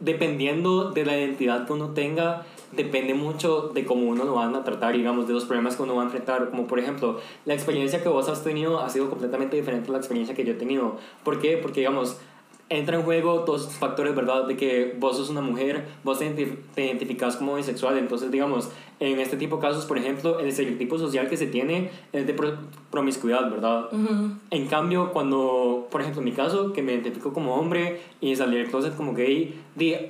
[0.00, 4.64] dependiendo de la identidad que uno tenga, depende mucho de cómo uno lo van a
[4.64, 6.50] tratar, digamos, de los problemas que uno va a enfrentar.
[6.50, 9.98] Como por ejemplo, la experiencia que vos has tenido ha sido completamente diferente a la
[9.98, 10.96] experiencia que yo he tenido.
[11.24, 11.56] ¿Por qué?
[11.56, 12.18] Porque, digamos,
[12.70, 14.46] entra en juego todos esos factores, ¿verdad?
[14.46, 16.26] De que vos sos una mujer, vos te,
[16.76, 21.28] identificas como bisexual, entonces, digamos, en este tipo de casos, por ejemplo, el estereotipo social
[21.28, 22.36] que se tiene es de
[22.90, 23.88] promiscuidad, ¿verdad?
[24.50, 28.56] En cambio, cuando, por ejemplo, en mi caso, que me identifico como hombre y salí
[28.56, 29.60] del closet como gay,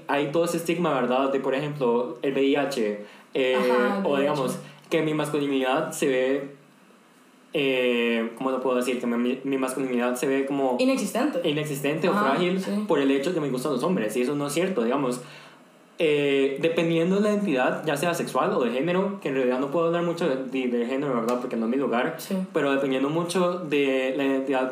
[0.09, 1.31] hay todo ese estigma, ¿verdad?
[1.31, 3.57] De, por ejemplo, el VIH, eh,
[4.05, 4.59] o digamos,
[4.91, 6.58] que mi masculinidad se ve
[7.55, 9.01] eh, ¿cómo lo puedo decir?
[9.01, 10.77] Que mi, mi, masculinidad se ve como...
[10.79, 11.49] Inexistente.
[11.49, 14.17] Inexistente o frágil por el hecho de que me gustan los hombres.
[14.17, 15.21] Y eso no es cierto, digamos.
[16.01, 19.73] Eh, dependiendo de la identidad, ya sea sexual o de género, que en realidad no
[19.73, 21.41] puedo hablar mucho de, de, género, ¿verdad?
[21.41, 22.17] Porque no es mi lugar,
[22.53, 24.71] pero dependiendo mucho de la identidad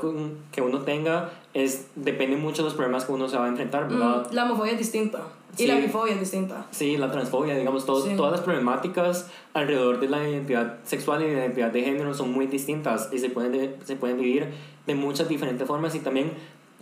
[0.53, 3.89] que uno tenga, es, depende mucho de los problemas que uno se va a enfrentar,
[3.89, 4.29] ¿verdad?
[4.31, 5.19] Mm, la homofobia es distinta.
[5.59, 6.67] Y la bifobia es distinta.
[6.71, 11.45] Sí, la transfobia, digamos, todo, todas las problemáticas alrededor de la identidad sexual y la
[11.45, 14.49] identidad de género son muy distintas y se pueden, se pueden vivir
[14.87, 16.33] de muchas diferentes formas y también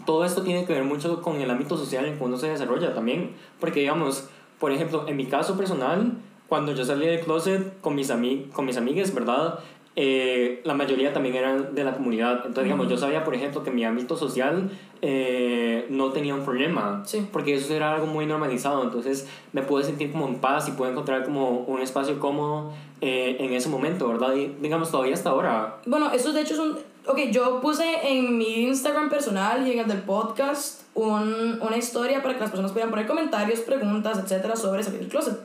[0.05, 2.95] todo esto tiene que ver mucho con el ámbito social en que uno se desarrolla
[2.95, 6.15] también, porque digamos, por ejemplo, en mi caso personal,
[6.49, 9.61] cuando yo salí del closet con mis, ami con mis amigas, ¿verdad?
[9.97, 12.39] Eh, la mayoría también eran de la comunidad.
[12.39, 14.71] Entonces, digamos, yo sabía, por ejemplo, que mi ámbito social
[15.03, 17.03] eh, no tenía un problema.
[17.07, 17.27] Sí.
[17.33, 18.83] Porque eso era algo muy normalizado.
[18.83, 23.37] Entonces, me pude sentir como en paz y pude encontrar como un espacio cómodo eh,
[23.39, 24.35] en ese momento, ¿verdad?
[24.35, 25.77] Y, digamos, todavía hasta ahora.
[25.87, 26.77] Bueno, eso de hecho es un...
[27.07, 32.23] Ok, yo puse en mi Instagram personal y en el del podcast un, una historia
[32.23, 35.39] para que las personas puedan poner comentarios, preguntas, etcétera, sobre salir del closet.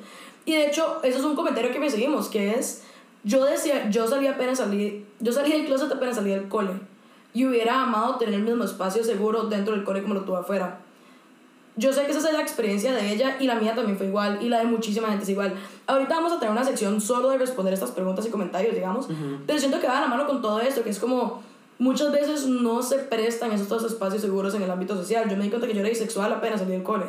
[0.46, 2.86] Y de hecho, eso es un comentario que me seguimos, que es
[3.24, 6.72] yo decía, yo salí apenas salí, yo salí del closet apenas salí del cole.
[7.34, 10.80] Y hubiera amado tener el mismo espacio seguro dentro del cole como lo tuve afuera.
[11.76, 14.40] Yo sé que esa es la experiencia de ella y la mía también fue igual
[14.42, 15.54] y la de muchísima gente es igual.
[15.88, 19.08] Ahorita vamos a tener una sección solo de responder estas preguntas y comentarios, digamos.
[19.46, 21.42] Pero siento que va a la mano con todo esto, que es como
[21.78, 25.30] muchas veces no se prestan esos espacios seguros en el ámbito social.
[25.30, 27.06] Yo me di cuenta que yo era bisexual apenas salí del cole.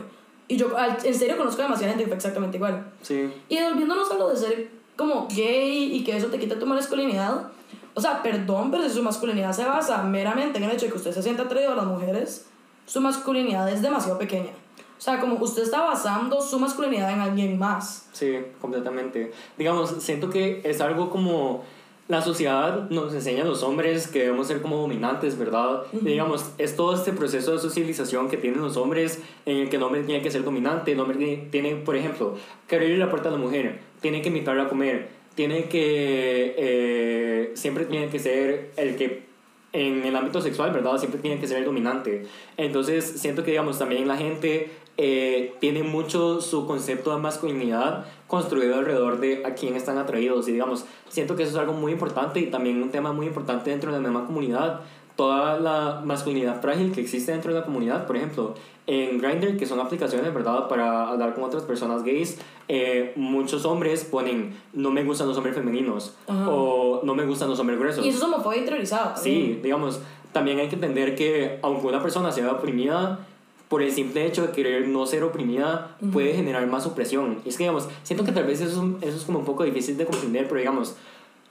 [0.46, 0.68] Y yo
[1.04, 2.84] en serio conozco a demasiada gente que fue exactamente igual.
[3.02, 3.32] Sí.
[3.48, 7.48] Y volviéndonos a lo de ser como gay y que eso te quita tu masculinidad.
[7.94, 10.98] O sea, perdón, pero si su masculinidad se basa meramente en el hecho de que
[10.98, 12.46] usted se sienta atraído a las mujeres,
[12.84, 14.50] su masculinidad es demasiado pequeña.
[14.98, 18.08] O sea, como usted está basando su masculinidad en alguien más.
[18.12, 19.32] Sí, completamente.
[19.56, 21.64] Digamos, siento que es algo como
[22.10, 25.84] la sociedad nos enseña a los hombres que debemos ser como dominantes, ¿verdad?
[25.92, 29.76] y digamos, es todo este proceso de socialización que tienen los hombres en el que
[29.76, 32.34] el hombre tiene que ser dominante, el hombre tiene, por ejemplo,
[32.66, 37.52] que abrir la puerta a la mujer, tiene que invitarla a comer, tiene que, eh,
[37.54, 39.30] siempre tiene que ser el que
[39.72, 40.98] en el ámbito sexual, ¿verdad?
[40.98, 42.26] Siempre tiene que ser el dominante.
[42.56, 44.68] Entonces, siento que, digamos, también la gente
[45.02, 50.46] eh, tiene mucho su concepto de masculinidad construido alrededor de a quién están atraídos.
[50.46, 53.70] Y, digamos, siento que eso es algo muy importante y también un tema muy importante
[53.70, 54.80] dentro de la misma comunidad.
[55.16, 58.54] Toda la masculinidad frágil que existe dentro de la comunidad, por ejemplo,
[58.86, 64.04] en Grindr, que son aplicaciones, ¿verdad?, para hablar con otras personas gays, eh, muchos hombres
[64.04, 68.04] ponen no me gustan los hombres femeninos o no me gustan los hombres gruesos.
[68.04, 69.16] Y eso es homofobia interiorizada.
[69.16, 70.00] Sí, digamos,
[70.32, 73.26] también hay que entender que aunque una persona sea oprimida,
[73.70, 77.40] por el simple hecho de querer no ser oprimida, puede generar más opresión.
[77.44, 79.96] Y es que, digamos, siento que tal vez eso, eso es como un poco difícil
[79.96, 80.96] de comprender, pero digamos,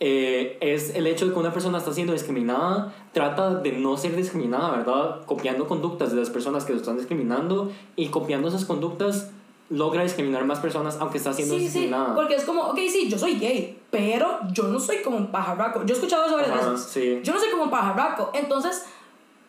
[0.02, 4.18] eh, es el hecho de que una persona está siendo discriminada, trata de no ser
[4.18, 5.26] discriminada, ¿verdad?
[5.26, 9.32] Copiando conductas de las personas que lo están discriminando y copiando esas conductas
[9.70, 12.08] logra discriminar más personas aunque está siendo sí, discriminada.
[12.08, 15.28] Sí, porque es como, ok, sí, yo soy gay, pero yo no soy como un
[15.28, 15.86] pajarraco.
[15.86, 16.86] Yo he escuchado eso varias veces.
[16.86, 17.22] Sí.
[17.24, 18.32] Yo no soy como un pajarraco.
[18.34, 18.84] Entonces,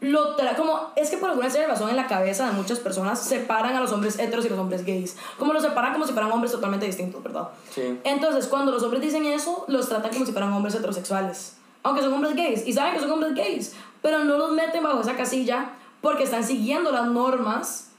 [0.01, 3.77] lo como es que por alguna serie razón en la cabeza de muchas personas separan
[3.77, 5.17] a los hombres heteros y los hombres gays.
[5.39, 7.99] Como los separan como si fueran hombres totalmente distintos verdad sí.
[8.05, 11.57] entonces cuando los hombres dicen eso los tratan como si fueran hombres heterosexuales.
[11.83, 12.67] Aunque son hombres gays.
[12.67, 16.43] Y saben que son hombres gays pero no los meten bajo esa casilla porque están
[16.45, 17.91] siguiendo las normas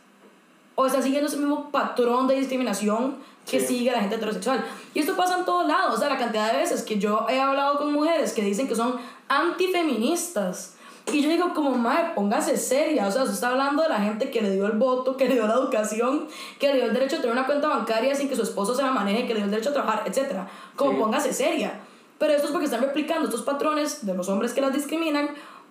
[0.74, 3.68] o están siguiendo ese mismo patrón de discriminación que Sí.
[3.68, 4.64] sigue la gente heterosexual.
[4.96, 5.96] Y esto pasa en todos lados.
[5.96, 8.76] O sea la cantidad de veces que yo he hablado con mujeres que dicen que
[8.76, 8.96] son
[9.28, 10.76] antifeministas
[11.12, 13.08] y yo digo, como, madre, póngase seria.
[13.08, 15.34] O sea, se está hablando de la gente que le dio el voto, que le
[15.36, 16.28] dio la educación,
[16.60, 18.82] que le dio el derecho a tener una cuenta bancaria sin que su esposo se
[18.84, 20.42] la maneje, que le dio el derecho a trabajar, etc.
[20.76, 20.98] Como, Sí.
[21.00, 21.80] póngase seria.
[22.18, 25.30] Pero esto es porque están replicando estos patrones de los hombres que las discriminan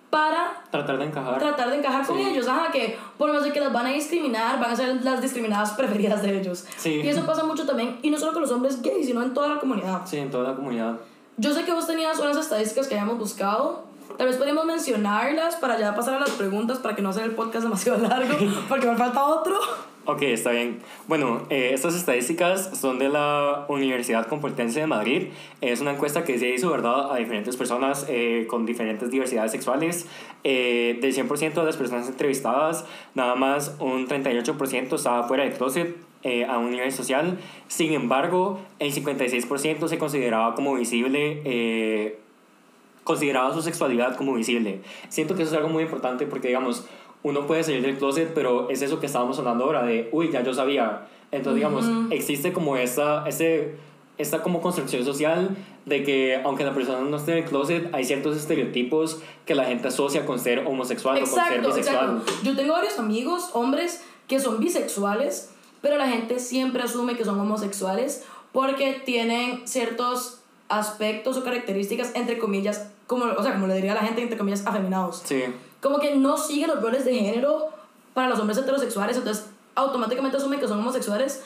[0.09, 1.39] para Tratar de encajar.
[1.39, 2.23] tratar de encajar con Sí.
[2.27, 2.45] ellos.
[2.49, 5.71] Ajá, que por menos de que las van a discriminar, van a ser las discriminadas
[5.77, 6.65] preferidas de ellos.
[6.75, 6.95] Sí.
[7.01, 9.47] Y eso pasa mucho también, y no solo con los hombres gays, sino en toda
[9.47, 10.01] la comunidad.
[10.05, 10.97] Sí, en toda la comunidad.
[11.37, 13.85] Yo sé que vos tenías unas estadísticas que habíamos buscado.
[14.21, 17.31] Tal vez podríamos mencionarlas para ya pasar a las preguntas para que no sea el
[17.31, 18.37] podcast demasiado largo,
[18.69, 19.55] porque me falta otro.
[20.05, 20.79] Ok, está bien.
[21.07, 25.29] Bueno, eh, estas estadísticas son de la Universidad Complutense de Madrid.
[25.61, 30.05] Es una encuesta que se hizo, ¿verdad?, a diferentes personas eh, con diferentes diversidades sexuales.
[30.43, 35.97] Eh, del 100% de las personas entrevistadas, nada más un 38% estaba fuera del closet
[36.21, 37.39] eh, a un nivel social.
[37.67, 42.19] Sin embargo, el 56% se consideraba como visible.
[43.03, 44.81] Consideraba su sexualidad como visible.
[45.09, 46.85] Siento que eso es algo muy importante porque, digamos,
[47.23, 50.43] uno puede salir del closet, pero es eso que estábamos hablando ahora de, uy, ya
[50.43, 51.07] yo sabía.
[51.31, 53.75] Entonces, digamos, existe como esta, ese,
[54.17, 58.03] esta como construcción social de que aunque la persona no esté en el closet, hay
[58.03, 62.21] ciertos estereotipos que la gente asocia con ser homosexual o con ser bisexual.
[62.21, 62.33] exacto.
[62.43, 67.39] Yo tengo varios amigos, hombres, que son bisexuales, pero la gente siempre asume que son
[67.39, 70.40] homosexuales porque tienen ciertos
[70.71, 74.65] aspectos o características, entre comillas, como, o sea, como le diría la gente, entre comillas,
[74.65, 75.21] afeminados.
[75.25, 75.43] Sí,
[75.81, 77.69] como que no siguen los roles de género
[78.13, 81.43] para los hombres heterosexuales, entonces automáticamente asumen que son homosexuales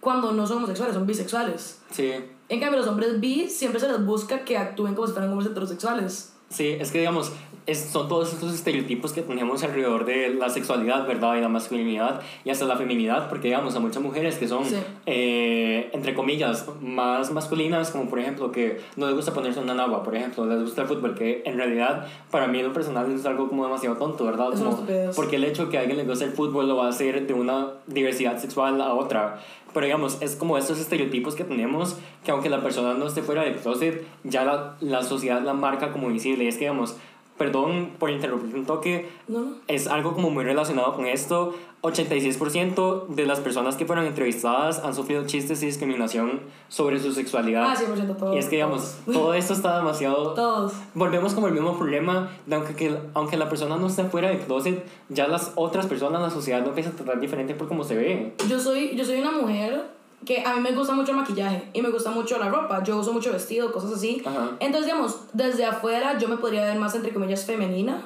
[0.00, 1.80] cuando no son homosexuales, son bisexuales.
[1.90, 2.12] sí.
[2.50, 5.50] En cambio, los hombres bi siempre se les busca que actúen como si fueran hombres
[5.50, 6.32] heterosexuales.
[6.48, 7.30] Sí, es que digamos,
[7.68, 11.36] es, son todos estos estereotipos que tenemos alrededor de la sexualidad, ¿verdad?
[11.36, 14.76] Y la masculinidad y hasta la feminidad, porque digamos a muchas mujeres que son, Sí.
[15.06, 20.02] eh, entre comillas, más masculinas, como por ejemplo que no les gusta ponerse una nagua,
[20.02, 23.48] por ejemplo, les gusta el fútbol, que en realidad para mí lo personal es algo
[23.48, 24.48] como demasiado tonto, ¿verdad?
[24.54, 27.26] Como, porque el hecho que a alguien le guste el fútbol lo va a hacer
[27.26, 29.40] de una diversidad sexual a otra.
[29.74, 33.42] Pero digamos, es como estos estereotipos que tenemos que aunque la persona no esté fuera
[33.42, 36.44] del closet, ya la, la sociedad la marca como visible.
[36.44, 36.96] Y es que digamos,
[37.38, 41.54] perdón por interrumpir un toque, No, es algo como muy relacionado con esto.
[41.82, 47.64] 86% de las personas que fueron entrevistadas han sufrido chistes y discriminación sobre su sexualidad.
[47.70, 48.34] Ah, 100% todos.
[48.34, 49.18] y es que digamos, todos.
[49.18, 50.72] todo esto está demasiado Todos.
[50.94, 54.38] volvemos como el mismo problema de aunque, que, aunque la persona no esté fuera del
[54.40, 57.94] closet, ya las otras personas, la sociedad no empieza a tratar diferente por cómo se
[57.94, 58.34] ve.
[58.48, 59.80] Yo soy, yo soy una mujer
[60.24, 62.82] que a mí me gusta mucho el maquillaje y me gusta mucho la ropa.
[62.82, 64.22] Yo uso mucho vestido, cosas así.
[64.24, 64.50] Ajá.
[64.60, 68.02] Entonces, digamos, desde afuera yo me podría ver más, entre comillas, femenina.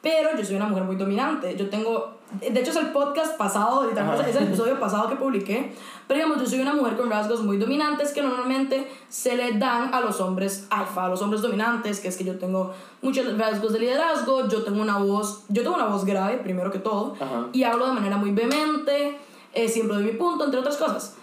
[0.00, 1.56] Pero yo soy una mujer muy dominante.
[1.56, 2.16] Yo tengo...
[2.30, 5.72] De hecho, es el podcast pasado, es el episodio pasado que publiqué.
[6.06, 9.92] Pero, digamos, yo soy una mujer con rasgos muy dominantes que normalmente se le dan
[9.92, 13.72] a los hombres alfa, a los hombres dominantes, que es que yo tengo muchos rasgos
[13.72, 15.44] de liderazgo, yo tengo una voz...
[15.48, 17.14] Yo tengo una voz grave, primero que todo.
[17.18, 17.46] Ajá.
[17.52, 19.18] Y hablo de manera muy vehemente,
[19.54, 21.16] eh, siempre doy mi punto, entre otras cosas.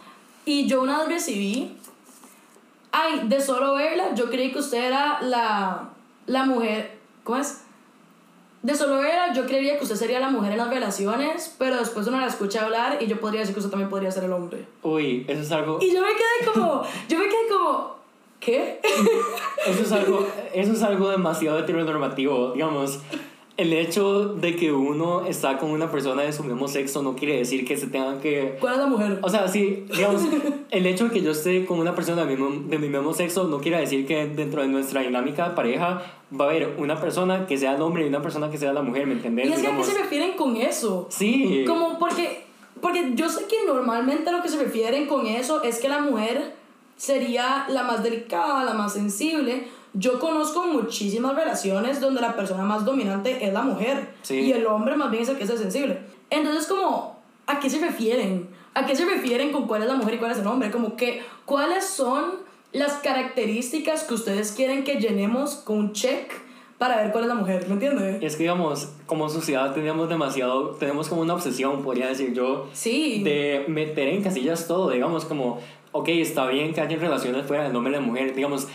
[0.45, 1.75] Y yo una vez recibí,
[2.91, 5.89] ay, de solo verla, yo creí que usted era la,
[6.27, 7.61] la mujer, ¿cómo es?
[8.61, 12.07] De solo verla, yo creería que usted sería la mujer en las relaciones, pero después
[12.07, 14.65] uno la escucha hablar y yo podría decir que usted también podría ser el hombre.
[14.81, 17.95] Uy, eso es algo, Y yo me quedé como, yo me quedé como,
[18.39, 18.79] ¿qué?
[19.67, 22.99] eso es algo, eso es algo demasiado heteronormativo, digamos.
[23.57, 27.37] El hecho de que uno está con una persona de su mismo sexo no quiere
[27.37, 29.19] decir que se tengan que ¿Cuál es la mujer?
[29.21, 30.23] O sea, sí, digamos,
[30.71, 33.13] el hecho de que yo esté con una persona de mi, mismo- de mi mismo
[33.13, 36.01] sexo no quiere decir que dentro de nuestra dinámica de pareja
[36.37, 38.81] va a haber una persona que sea el hombre y una persona que sea la
[38.81, 39.47] mujer, ¿me entendés?
[39.47, 41.07] Y es que a qué se refieren con eso.
[41.09, 41.63] sí.
[41.65, 42.43] Como porque,
[42.81, 46.55] porque yo sé que normalmente lo que se refieren con eso es que la mujer
[46.97, 49.67] sería la más delicada, la más sensible.
[49.97, 54.35] Yo conozco muchísimas relaciones donde la persona más dominante es la mujer Sí.
[54.41, 55.99] y el hombre más bien es el que es el sensible.
[56.29, 58.47] Entonces, como, ¿a qué se refieren?
[58.73, 60.69] ¿A qué se refieren con cuál es la mujer y cuál es el hombre?
[60.69, 62.23] Como que, ¿cuáles son
[62.73, 66.29] las características que ustedes quieren que llenemos con un check
[66.77, 67.65] para ver cuál es la mujer?
[67.67, 68.21] ¿Me entiendes?
[68.21, 73.23] Es que, digamos, como sociedad tenemos demasiado, tenemos como una obsesión, podría decir yo, Sí.
[73.23, 75.59] de meter en casillas todo, digamos, como,
[75.93, 78.67] ok, está bien que haya relaciones fuera del hombre y la mujer, digamos,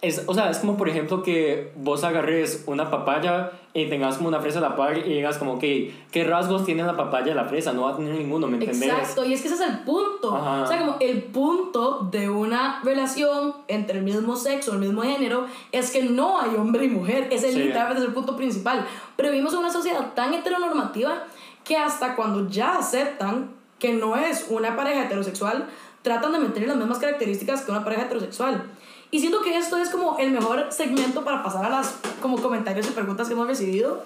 [0.00, 4.28] es, o sea, es como por ejemplo que vos agarres una papaya y tengas como
[4.28, 5.64] una fresa a la par y digas como, ok,
[6.12, 7.72] ¿qué rasgos tiene la papaya y la fresa?
[7.72, 8.88] No va a tener ninguno, ¿me entendés?
[8.88, 10.36] Exacto, y es que ese es el punto.
[10.36, 10.62] Ajá.
[10.62, 15.46] O sea, como el punto de una relación entre el mismo sexo, el mismo género,
[15.72, 17.28] es que no hay hombre y mujer.
[17.30, 17.58] Ese Sí.
[17.58, 18.86] literalmente es el punto principal.
[19.16, 21.24] Pero vivimos en una sociedad tan heteronormativa
[21.64, 25.66] que hasta cuando ya aceptan que no es una pareja heterosexual,
[26.02, 28.64] tratan de meterle las mismas características que una pareja heterosexual.
[29.10, 32.86] Y siento que esto es como el mejor segmento para pasar a las como comentarios
[32.86, 34.02] y preguntas que hemos recibido.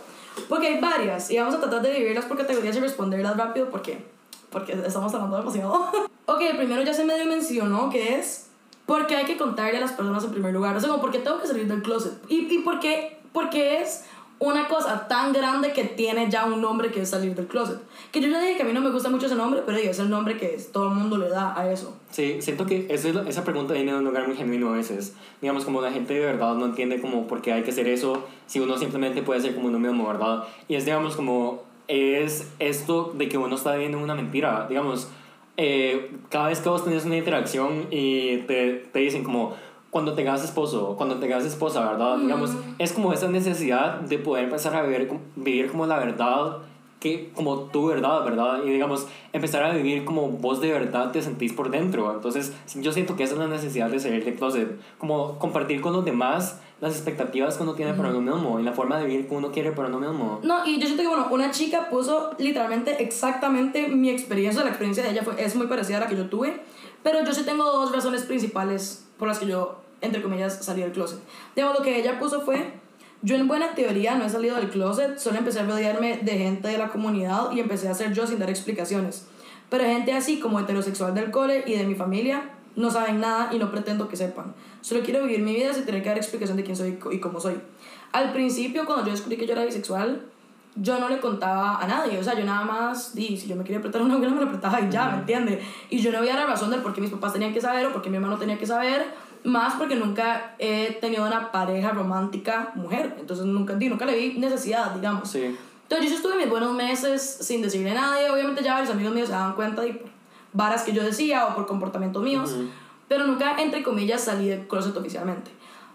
[0.48, 4.04] Porque hay varias y vamos a tratar de dividirlas por categorías y responderlas rápido porque,
[4.50, 5.72] porque estamos hablando demasiado.
[6.26, 8.46] ok, el primero ya se medio mencionó que es
[8.86, 10.76] porque hay que contarle a las personas en primer lugar.
[10.76, 12.12] O sea, como porque tengo que salir del closet.
[12.28, 14.04] Y, y porque, porque es
[14.44, 17.78] una cosa tan grande que tiene ya un nombre que es salir del closet.
[18.10, 19.98] Que yo ya dije que a mí no me gusta mucho ese nombre, pero es
[20.00, 21.96] el nombre que es- todo el mundo le da a eso.
[22.10, 24.76] Sí, siento que eso es lo- esa pregunta viene de un lugar muy genuino a
[24.76, 25.14] veces.
[25.40, 28.24] Digamos, como la gente de verdad no entiende como por qué hay que hacer eso
[28.46, 30.42] si uno simplemente puede ser como uno mismo, ¿verdad?
[30.66, 34.66] Y es, digamos, como es esto de que uno está viviendo una mentira.
[34.68, 35.08] Digamos,
[35.56, 39.54] eh, cada vez que vos tenés una interacción y te, te dicen como
[39.92, 42.16] cuando tengas esposo, cuando tengas esposa, ¿verdad?
[42.16, 46.62] Digamos, es como esa necesidad de poder empezar a vivir, vivir como la verdad
[46.98, 48.60] que como tu verdad, ¿verdad?
[48.64, 52.10] Y digamos, empezar a vivir como vos de verdad te sentís por dentro.
[52.10, 55.92] Entonces, yo siento que esa es la necesidad de salir del closet, como compartir con
[55.92, 59.28] los demás las expectativas que uno tiene para uno mismo y la forma de vivir
[59.28, 60.40] que uno quiere para uno mismo.
[60.42, 65.02] No, y yo siento que, bueno, una chica puso literalmente exactamente mi experiencia, la experiencia
[65.02, 66.62] de ella fue, es muy parecida a la que yo tuve,
[67.02, 70.92] pero yo sí tengo dos razones principales por las que yo, entre comillas, salí del
[70.92, 71.18] closet.
[71.56, 72.72] Digamos, lo que ella puso fue,
[73.22, 76.68] yo en buena teoría no he salido del closet, solo empecé a rodearme de gente
[76.68, 79.26] de la comunidad y empecé a ser yo sin dar explicaciones.
[79.70, 83.58] Pero gente así como heterosexual del cole y de mi familia no saben nada y
[83.58, 84.54] no pretendo que sepan.
[84.80, 87.40] Solo quiero vivir mi vida sin tener que dar explicación de quién soy y cómo
[87.40, 87.60] soy.
[88.12, 90.26] Al principio, cuando yo descubrí que yo era bisexual,
[90.74, 92.18] yo no le contaba a nadie.
[92.18, 94.46] O sea, yo nada más, di, si yo me quería apretar una abuela, me la
[94.46, 95.60] apretaba y ya, ¿me entiendes?
[95.90, 97.92] Y yo no había la razón del por qué mis papás tenían que saber o
[97.92, 99.06] por qué mi hermano tenía que saber.
[99.44, 103.16] Más porque nunca he tenido una pareja romántica mujer.
[103.18, 105.28] Entonces nunca, nunca le vi necesidad, digamos.
[105.28, 105.56] Sí.
[105.82, 108.30] Entonces yo estuve mis buenos meses sin decirle a nadie.
[108.30, 110.02] Obviamente ya varios amigos míos se daban cuenta de
[110.52, 112.54] varas que yo decía o por comportamientos míos.
[113.08, 115.50] Pero nunca, entre comillas, salí del closet oficialmente.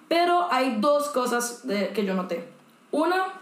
[0.08, 2.48] Pero hay dos cosas de, que yo noté.
[2.92, 3.34] Una,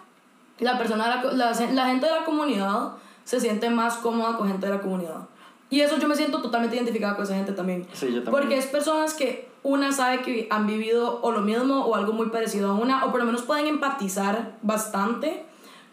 [0.60, 2.94] la, persona, la, la, la gente de la comunidad
[3.24, 5.28] se siente más cómoda con gente de la comunidad.
[5.70, 7.86] Y eso yo me siento totalmente identificada con esa gente también.
[7.92, 8.32] Sí, yo también.
[8.32, 12.28] Porque es personas que una sabe que han vivido o lo mismo o algo muy
[12.28, 15.44] parecido a una, o por lo menos pueden empatizar bastante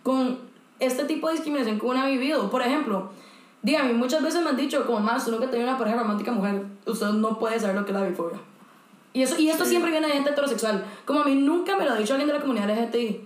[0.02, 0.38] con
[0.78, 2.50] este tipo de discriminación que una ha vivido.
[2.50, 3.10] Por ejemplo,
[3.62, 6.66] dígame, muchas veces me han dicho, como más, tú nunca tenido una pareja romántica mujer,
[6.84, 8.38] usted no puede saber lo que es la bifobia.
[9.14, 9.70] Y, eso, y esto Sí.
[9.70, 10.84] siempre viene de gente heterosexual.
[11.06, 13.24] Como a mí nunca me lo ha dicho alguien de la comunidad LGTBI.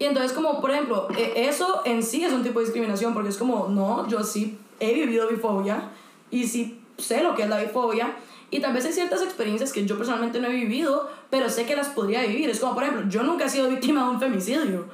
[0.00, 3.28] Y entonces, como, por ejemplo, e- eso en sí es un tipo de discriminación, porque
[3.28, 5.90] es como, no, yo sí he vivido bifobia
[6.32, 8.16] y sí sé lo que es la bifobia.
[8.50, 11.74] Y tal vez hay ciertas experiencias que yo personalmente no he vivido, pero sé que
[11.74, 12.48] las podría vivir.
[12.48, 14.86] Es como, por ejemplo, yo nunca he sido víctima de un femicidio,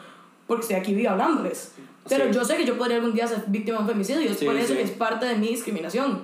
[0.47, 1.75] porque estoy aquí vivo hablándoles.
[2.09, 2.33] Pero Sí.
[2.33, 4.57] yo sé que yo podría algún día ser víctima de un femicidio, es Sí, por
[4.57, 4.75] eso sí.
[4.75, 6.23] que es parte de mi discriminación.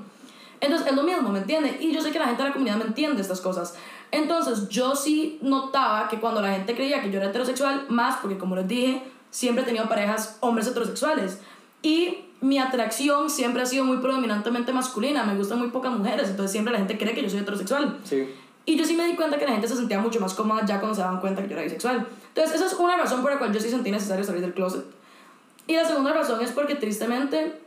[0.61, 1.77] Entonces es lo mismo, ¿me entiende?
[1.81, 3.75] Y yo sé que la gente de la comunidad me entiende estas cosas.
[4.11, 8.39] Entonces yo sí notaba que cuando la gente creía que yo era heterosexual, más porque
[8.39, 11.39] como les dije, siempre he tenido parejas hombres heterosexuales.
[11.83, 16.53] Y mi atracción siempre ha sido muy predominantemente masculina, me gustan muy pocas mujeres, entonces
[16.53, 17.99] siempre la gente cree que yo soy heterosexual.
[18.05, 18.29] Sí.
[18.65, 20.79] Y yo sí me di cuenta que la gente se sentía mucho más cómoda ya
[20.79, 22.07] cuando se daban cuenta que yo era bisexual.
[22.29, 24.85] Entonces, esa es una razón por la cual yo sí sentí necesario salir del closet.
[25.67, 27.59] Y la segunda razón es porque tristemente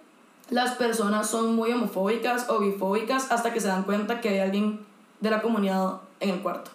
[0.49, 4.79] las personas son muy homofóbicas o bifóbicas hasta que se dan cuenta que hay alguien
[5.19, 6.71] de la comunidad en el cuarto.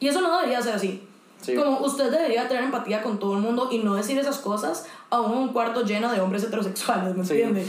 [0.00, 1.06] Y eso no debería ser así.
[1.40, 1.54] Sí.
[1.54, 5.20] Como usted debería tener empatía con todo el mundo y no decir esas cosas a
[5.20, 7.32] un cuarto lleno de hombres heterosexuales, ¿me Sí.
[7.40, 7.66] entiende?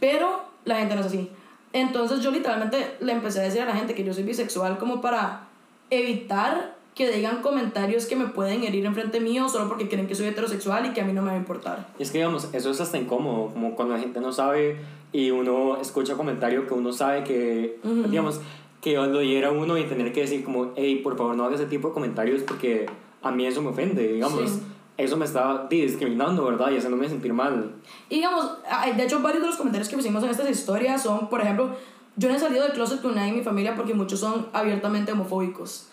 [0.00, 1.30] Pero la gente no es así.
[1.72, 5.00] Entonces yo literalmente le empecé a decir a la gente que yo soy bisexual como
[5.00, 5.42] para
[5.90, 10.26] evitar que digan comentarios que me pueden herir enfrente mío solo porque creen que soy
[10.26, 11.86] heterosexual y que a mí no me va a importar.
[11.98, 14.78] Y es que, digamos, eso es hasta incómodo, como cuando la gente no sabe
[15.12, 18.08] y uno escucha comentario que uno sabe que, Ujú.
[18.08, 18.40] digamos,
[18.82, 21.68] que lo diera uno y tener que decir como, hey, por favor no hagas ese
[21.70, 22.86] tipo de comentarios porque
[23.22, 24.50] a mí eso me ofende, digamos.
[24.50, 24.62] Sí.
[24.96, 26.70] Eso me está discriminando, ¿verdad?
[26.70, 27.74] Y haciéndome sentir mal.
[28.10, 28.58] Y digamos,
[28.94, 31.74] de hecho varios de los comentarios que pusimos en estas historias son, por ejemplo,
[32.16, 35.12] yo no he salido del closet con nadie en mi familia porque muchos son abiertamente
[35.12, 35.86] homofóbicos.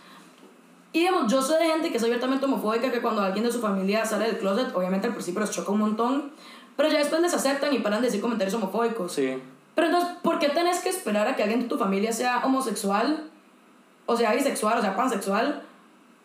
[0.92, 3.62] Y digamos, yo soy de gente que es abiertamente homofóbica, que cuando alguien de su
[3.62, 6.32] familia sale del closet, obviamente al principio les choca un montón,
[6.76, 9.14] pero ya después les aceptan y paran de decir comentarios homofóbicos.
[9.14, 9.42] Sí.
[9.74, 13.30] Pero entonces, ¿por qué tenés que esperar a que alguien de tu familia sea homosexual,
[14.06, 15.64] o sea bisexual, o sea pansexual,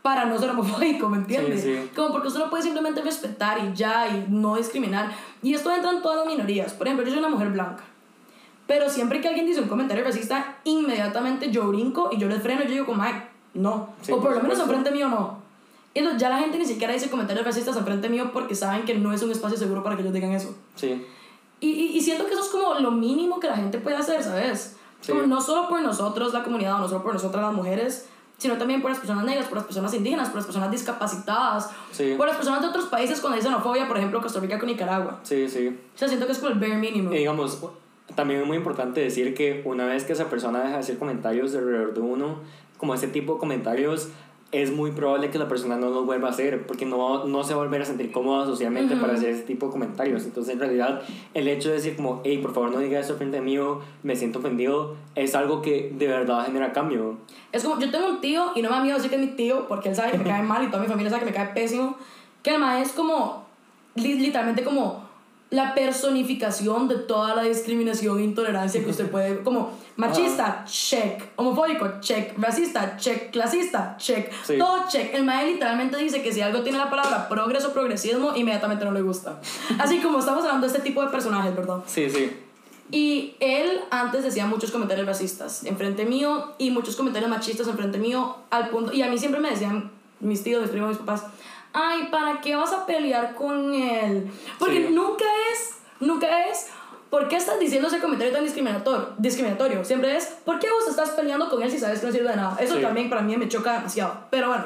[0.03, 1.63] para no ser homofóbico, ¿me entiendes?
[1.63, 1.91] Sí, sí.
[1.95, 5.13] Como porque usted lo puede simplemente respetar y ya, y no discriminar.
[5.43, 6.73] Y esto entra en todas las minorías.
[6.73, 7.85] Por ejemplo, yo soy una mujer blanca.
[8.67, 12.63] Pero siempre que alguien dice un comentario racista, inmediatamente yo brinco y yo les freno
[12.63, 13.15] y yo digo como, ay,
[13.55, 13.91] no.
[14.03, 15.41] Sí, o por por lo menos enfrente mío no.
[15.95, 18.95] Y entonces ya la gente ni siquiera dice comentarios racistas enfrente mío porque saben que
[18.95, 20.57] no es un espacio seguro para que ellos digan eso.
[20.75, 21.07] Sí.
[21.61, 24.23] Y, y, y siento que eso es como lo mínimo que la gente puede hacer,
[24.23, 24.77] ¿sabes?
[25.01, 25.13] Sí.
[25.13, 28.09] Como no solo por nosotros, la comunidad, o no solo por nosotras las mujeres,
[28.43, 32.15] sino también por las personas negras, por las personas indígenas, por las personas discapacitadas, Sí.
[32.17, 35.21] por las personas de otros países hay xenofobia, por ejemplo, Costa Rica con Nicaragua.
[35.23, 35.69] Sí, sí.
[35.95, 37.13] O sea, siento que es como el bare minimum.
[37.15, 37.61] Y digamos,
[38.17, 41.55] también es muy importante decir que una vez que esa persona deja de hacer comentarios
[41.55, 42.41] alrededor de uno,
[42.79, 44.09] como ese tipo de comentarios,
[44.53, 47.55] es muy probable que la persona no los vuelva a hacer porque no, no se
[47.55, 50.25] va a volver a sentir cómoda socialmente para hacer ese tipo de comentarios.
[50.25, 51.01] Entonces, en realidad,
[51.33, 54.41] el hecho de decir como, hey, por favor no diga eso frente mío, me siento
[54.41, 57.17] ofendido, es algo que de verdad genera cambio.
[57.51, 59.29] Es como, yo tengo un tío, y no me da miedo decir que es mi
[59.37, 61.37] tío, porque él sabe que me cae mal y toda mi familia sabe que me
[61.37, 61.97] cae pésimo,
[62.43, 63.47] que además es como,
[63.95, 65.02] li- literalmente como
[65.53, 72.01] la personificación de toda la discriminación e intolerancia que usted puede, como machista, check, homofóbico,
[72.01, 74.57] check, racista, check, clasista, check, Sí.
[74.57, 75.15] todo check.
[75.15, 79.03] El mae literalmente dice que si algo tiene la palabra progreso progresismo, inmediatamente no le
[79.03, 79.41] gusta.
[79.79, 81.81] Así como estamos hablando de este tipo de personajes, ¿verdad?
[81.87, 82.33] Sí, sí.
[82.91, 88.37] Y él antes decía muchos comentarios racistas enfrente mío y muchos comentarios machistas enfrente mío
[88.51, 89.91] al punto y a mí siempre me decían
[90.21, 91.25] mis tíos, mis primos, mis papás,
[91.73, 94.93] "Ay, ¿para qué vas a pelear con él?" Porque Sí.
[94.95, 96.69] nunca es, nunca es
[97.11, 99.11] ¿Por qué estás diciendo ese comentario tan discriminatorio?
[99.19, 99.85] discriminatorio?
[99.85, 102.37] Siempre es, ¿por qué vos estás peleando con él si sabes que no sirve de
[102.37, 102.57] nada?
[102.59, 102.81] Eso Sí.
[102.81, 104.15] también para mí me choca demasiado.
[104.31, 104.65] Pero bueno,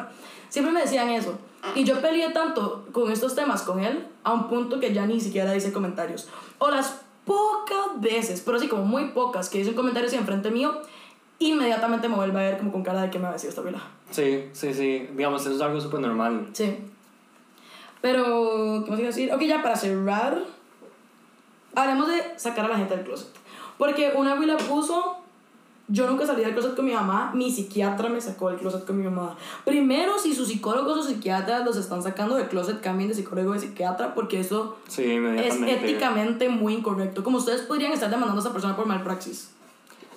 [0.48, 1.36] siempre me decían eso.
[1.74, 5.20] Y yo peleé tanto con estos temas con él a un punto que ya ni
[5.20, 6.28] siquiera dice comentarios.
[6.58, 10.80] O las pocas veces, pero sí como muy pocas, que dicen comentarios y enfrente mío,
[11.40, 13.62] inmediatamente me vuelve a ver como con cara de que me va a decir esta
[13.62, 13.80] vela.
[14.12, 15.08] Sí, sí, sí.
[15.16, 16.48] Digamos, eso es algo súper normal.
[16.52, 16.78] Sí.
[18.00, 19.32] Pero, ¿qué más a decir?
[19.32, 20.42] Ok, ya para cerrar,
[21.74, 23.28] hablemos de sacar a la gente del closet.
[23.78, 25.18] Porque una abuela puso
[25.88, 28.98] Yo nunca salí del closet con mi mamá, mi psiquiatra me sacó del closet con
[28.98, 29.36] mi mamá.
[29.64, 33.60] Primero, si sus psicólogos o psiquiatras los están sacando del closet, cambien de psicólogo de
[33.60, 37.22] psiquiatra porque eso Sí, es éticamente muy incorrecto.
[37.22, 39.50] Como ustedes podrían estar demandando a esa persona por malpraxis.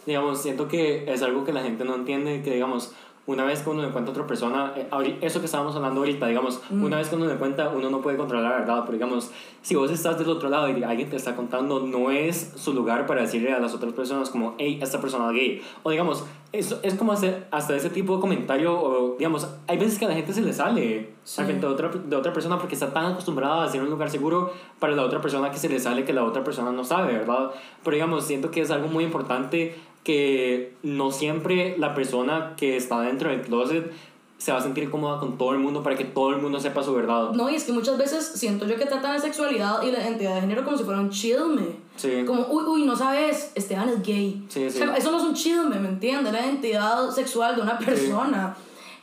[0.08, 2.94] Digamos, siento que es algo que la gente no entiende, que digamos,
[3.26, 6.26] una vez que uno le cuenta a otra persona, eh, eso que estábamos hablando ahorita,
[6.28, 9.30] digamos, una vez que uno le cuenta, uno no puede controlar la verdad, pero digamos,
[9.62, 13.06] si vos estás del otro lado y alguien te está contando, no es su lugar
[13.06, 15.62] para decirle a las otras personas como, hey, esta persona es gay.
[15.84, 20.00] O digamos, eso es como hacer hasta ese tipo de comentario, o digamos, hay veces
[20.00, 21.44] que a la gente se le sale Sí.
[21.44, 24.96] de otra, de otra persona porque está tan acostumbrada a ser un lugar seguro para
[24.96, 27.52] la otra persona que se le sale que la otra persona no sabe, ¿verdad?
[27.84, 33.02] Pero digamos, siento que es algo muy importante que no siempre la persona que está
[33.02, 33.92] dentro del closet
[34.38, 36.82] se va a sentir cómoda con todo el mundo para que todo el mundo sepa
[36.82, 37.32] su verdad.
[37.34, 40.36] No, y es que muchas veces siento yo que tratan la sexualidad y la identidad
[40.36, 41.76] de género como si fuera un chisme.
[41.98, 42.24] Sí.
[42.26, 44.46] Como, uy, uy, no sabes, Esteban es gay.
[44.48, 44.82] Sí, sí.
[44.82, 46.32] O sea, eso no es un chisme, ¿me entiendes?
[46.32, 48.56] La identidad sexual de una persona.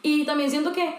[0.03, 0.94] Y también siento que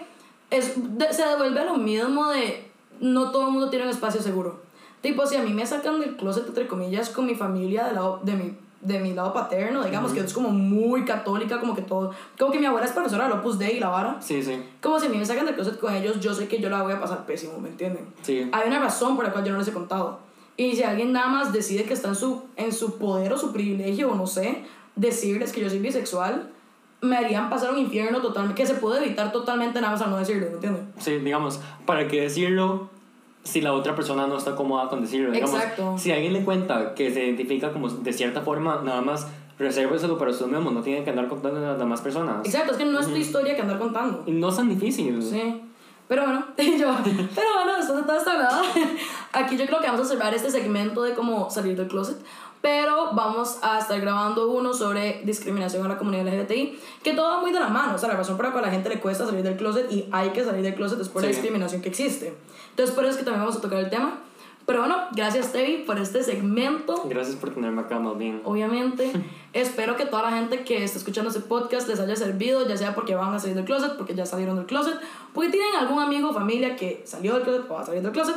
[0.50, 2.70] es, de- se devuelve a lo mismo de
[3.00, 4.60] no todo el mundo tiene un espacio seguro.
[5.00, 8.20] Tipo, si a mí me sacan del closet, entre comillas, con mi familia de, lado,
[8.22, 12.12] de, mi, de mi lado paterno, digamos que es como muy católica, como que todo.
[12.38, 14.16] Como que mi abuela es profesora del Opus Dei y la vara.
[14.20, 14.62] Sí, sí.
[14.80, 17.00] Como si me sacan del closet con ellos, yo sé que yo la voy a
[17.00, 18.06] pasar pésimo, ¿me entienden?
[18.22, 18.48] Sí.
[18.52, 20.20] Hay una razón por la cual yo no les he contado.
[20.56, 23.52] Y si alguien nada más decide que está en su, en su poder o su
[23.52, 24.64] privilegio, o no sé,
[24.96, 26.50] decirles que yo soy bisexual,
[27.00, 30.16] me harían pasar un infierno totalmente, que se puede evitar totalmente nada más al no
[30.18, 30.92] decirlo, ¿me entienden?
[30.98, 32.90] Sí, digamos, ¿para qué decirlo
[33.44, 35.30] si la otra persona no está cómoda con decirlo?
[35.30, 35.96] Digamos, Exacto.
[35.96, 39.26] Si alguien le cuenta que se identifica como de cierta forma, nada más
[39.58, 42.44] resérveselo para usted mismo, no tiene que andar contando a las demás personas.
[42.44, 44.22] Exacto, es que no es tu historia que andar contando.
[44.26, 45.22] Y no es tan difícil.
[45.22, 45.62] Sí.
[46.08, 46.96] Pero bueno, yo,
[47.34, 48.62] pero bueno, después de toda esta hablada,
[49.32, 52.16] aquí yo creo que vamos a cerrar este segmento de cómo salir del closet.
[52.60, 57.40] Pero vamos a estar grabando uno sobre discriminación a la comunidad LGBTI, que todo va
[57.40, 57.94] muy de la mano.
[57.94, 59.90] O sea, la razón por la cual a la gente le cuesta salir del closet
[59.92, 61.34] y hay que salir del closet es por la Sí.
[61.34, 62.34] discriminación que existe.
[62.70, 64.18] Entonces, por eso es que también vamos a tocar el tema.
[64.66, 68.42] Pero bueno, gracias, Tevi, por este segmento Gracias por tenerme acá, más bien.
[68.44, 69.12] obviamente.
[69.54, 72.94] Espero que toda la gente que está escuchando este podcast les haya servido, ya sea
[72.94, 74.94] porque van a salir del closet, porque ya salieron del closet,
[75.32, 78.12] porque tienen algún amigo o familia que salió del closet o va a salir del
[78.12, 78.36] closet.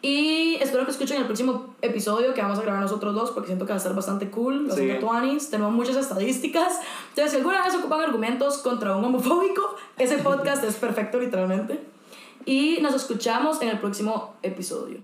[0.00, 3.64] Y espero que escuchen el próximo episodio que vamos a grabar nosotros dos, porque siento
[3.66, 4.68] que va a estar bastante cool.
[4.68, 4.88] Los Sí.
[5.00, 6.78] tuanis, tenemos muchas estadísticas.
[7.08, 11.80] Entonces, si alguna vez ocupan argumentos contra un homofóbico, ese podcast es perfecto, literalmente.
[12.44, 15.02] Y nos escuchamos en el próximo episodio.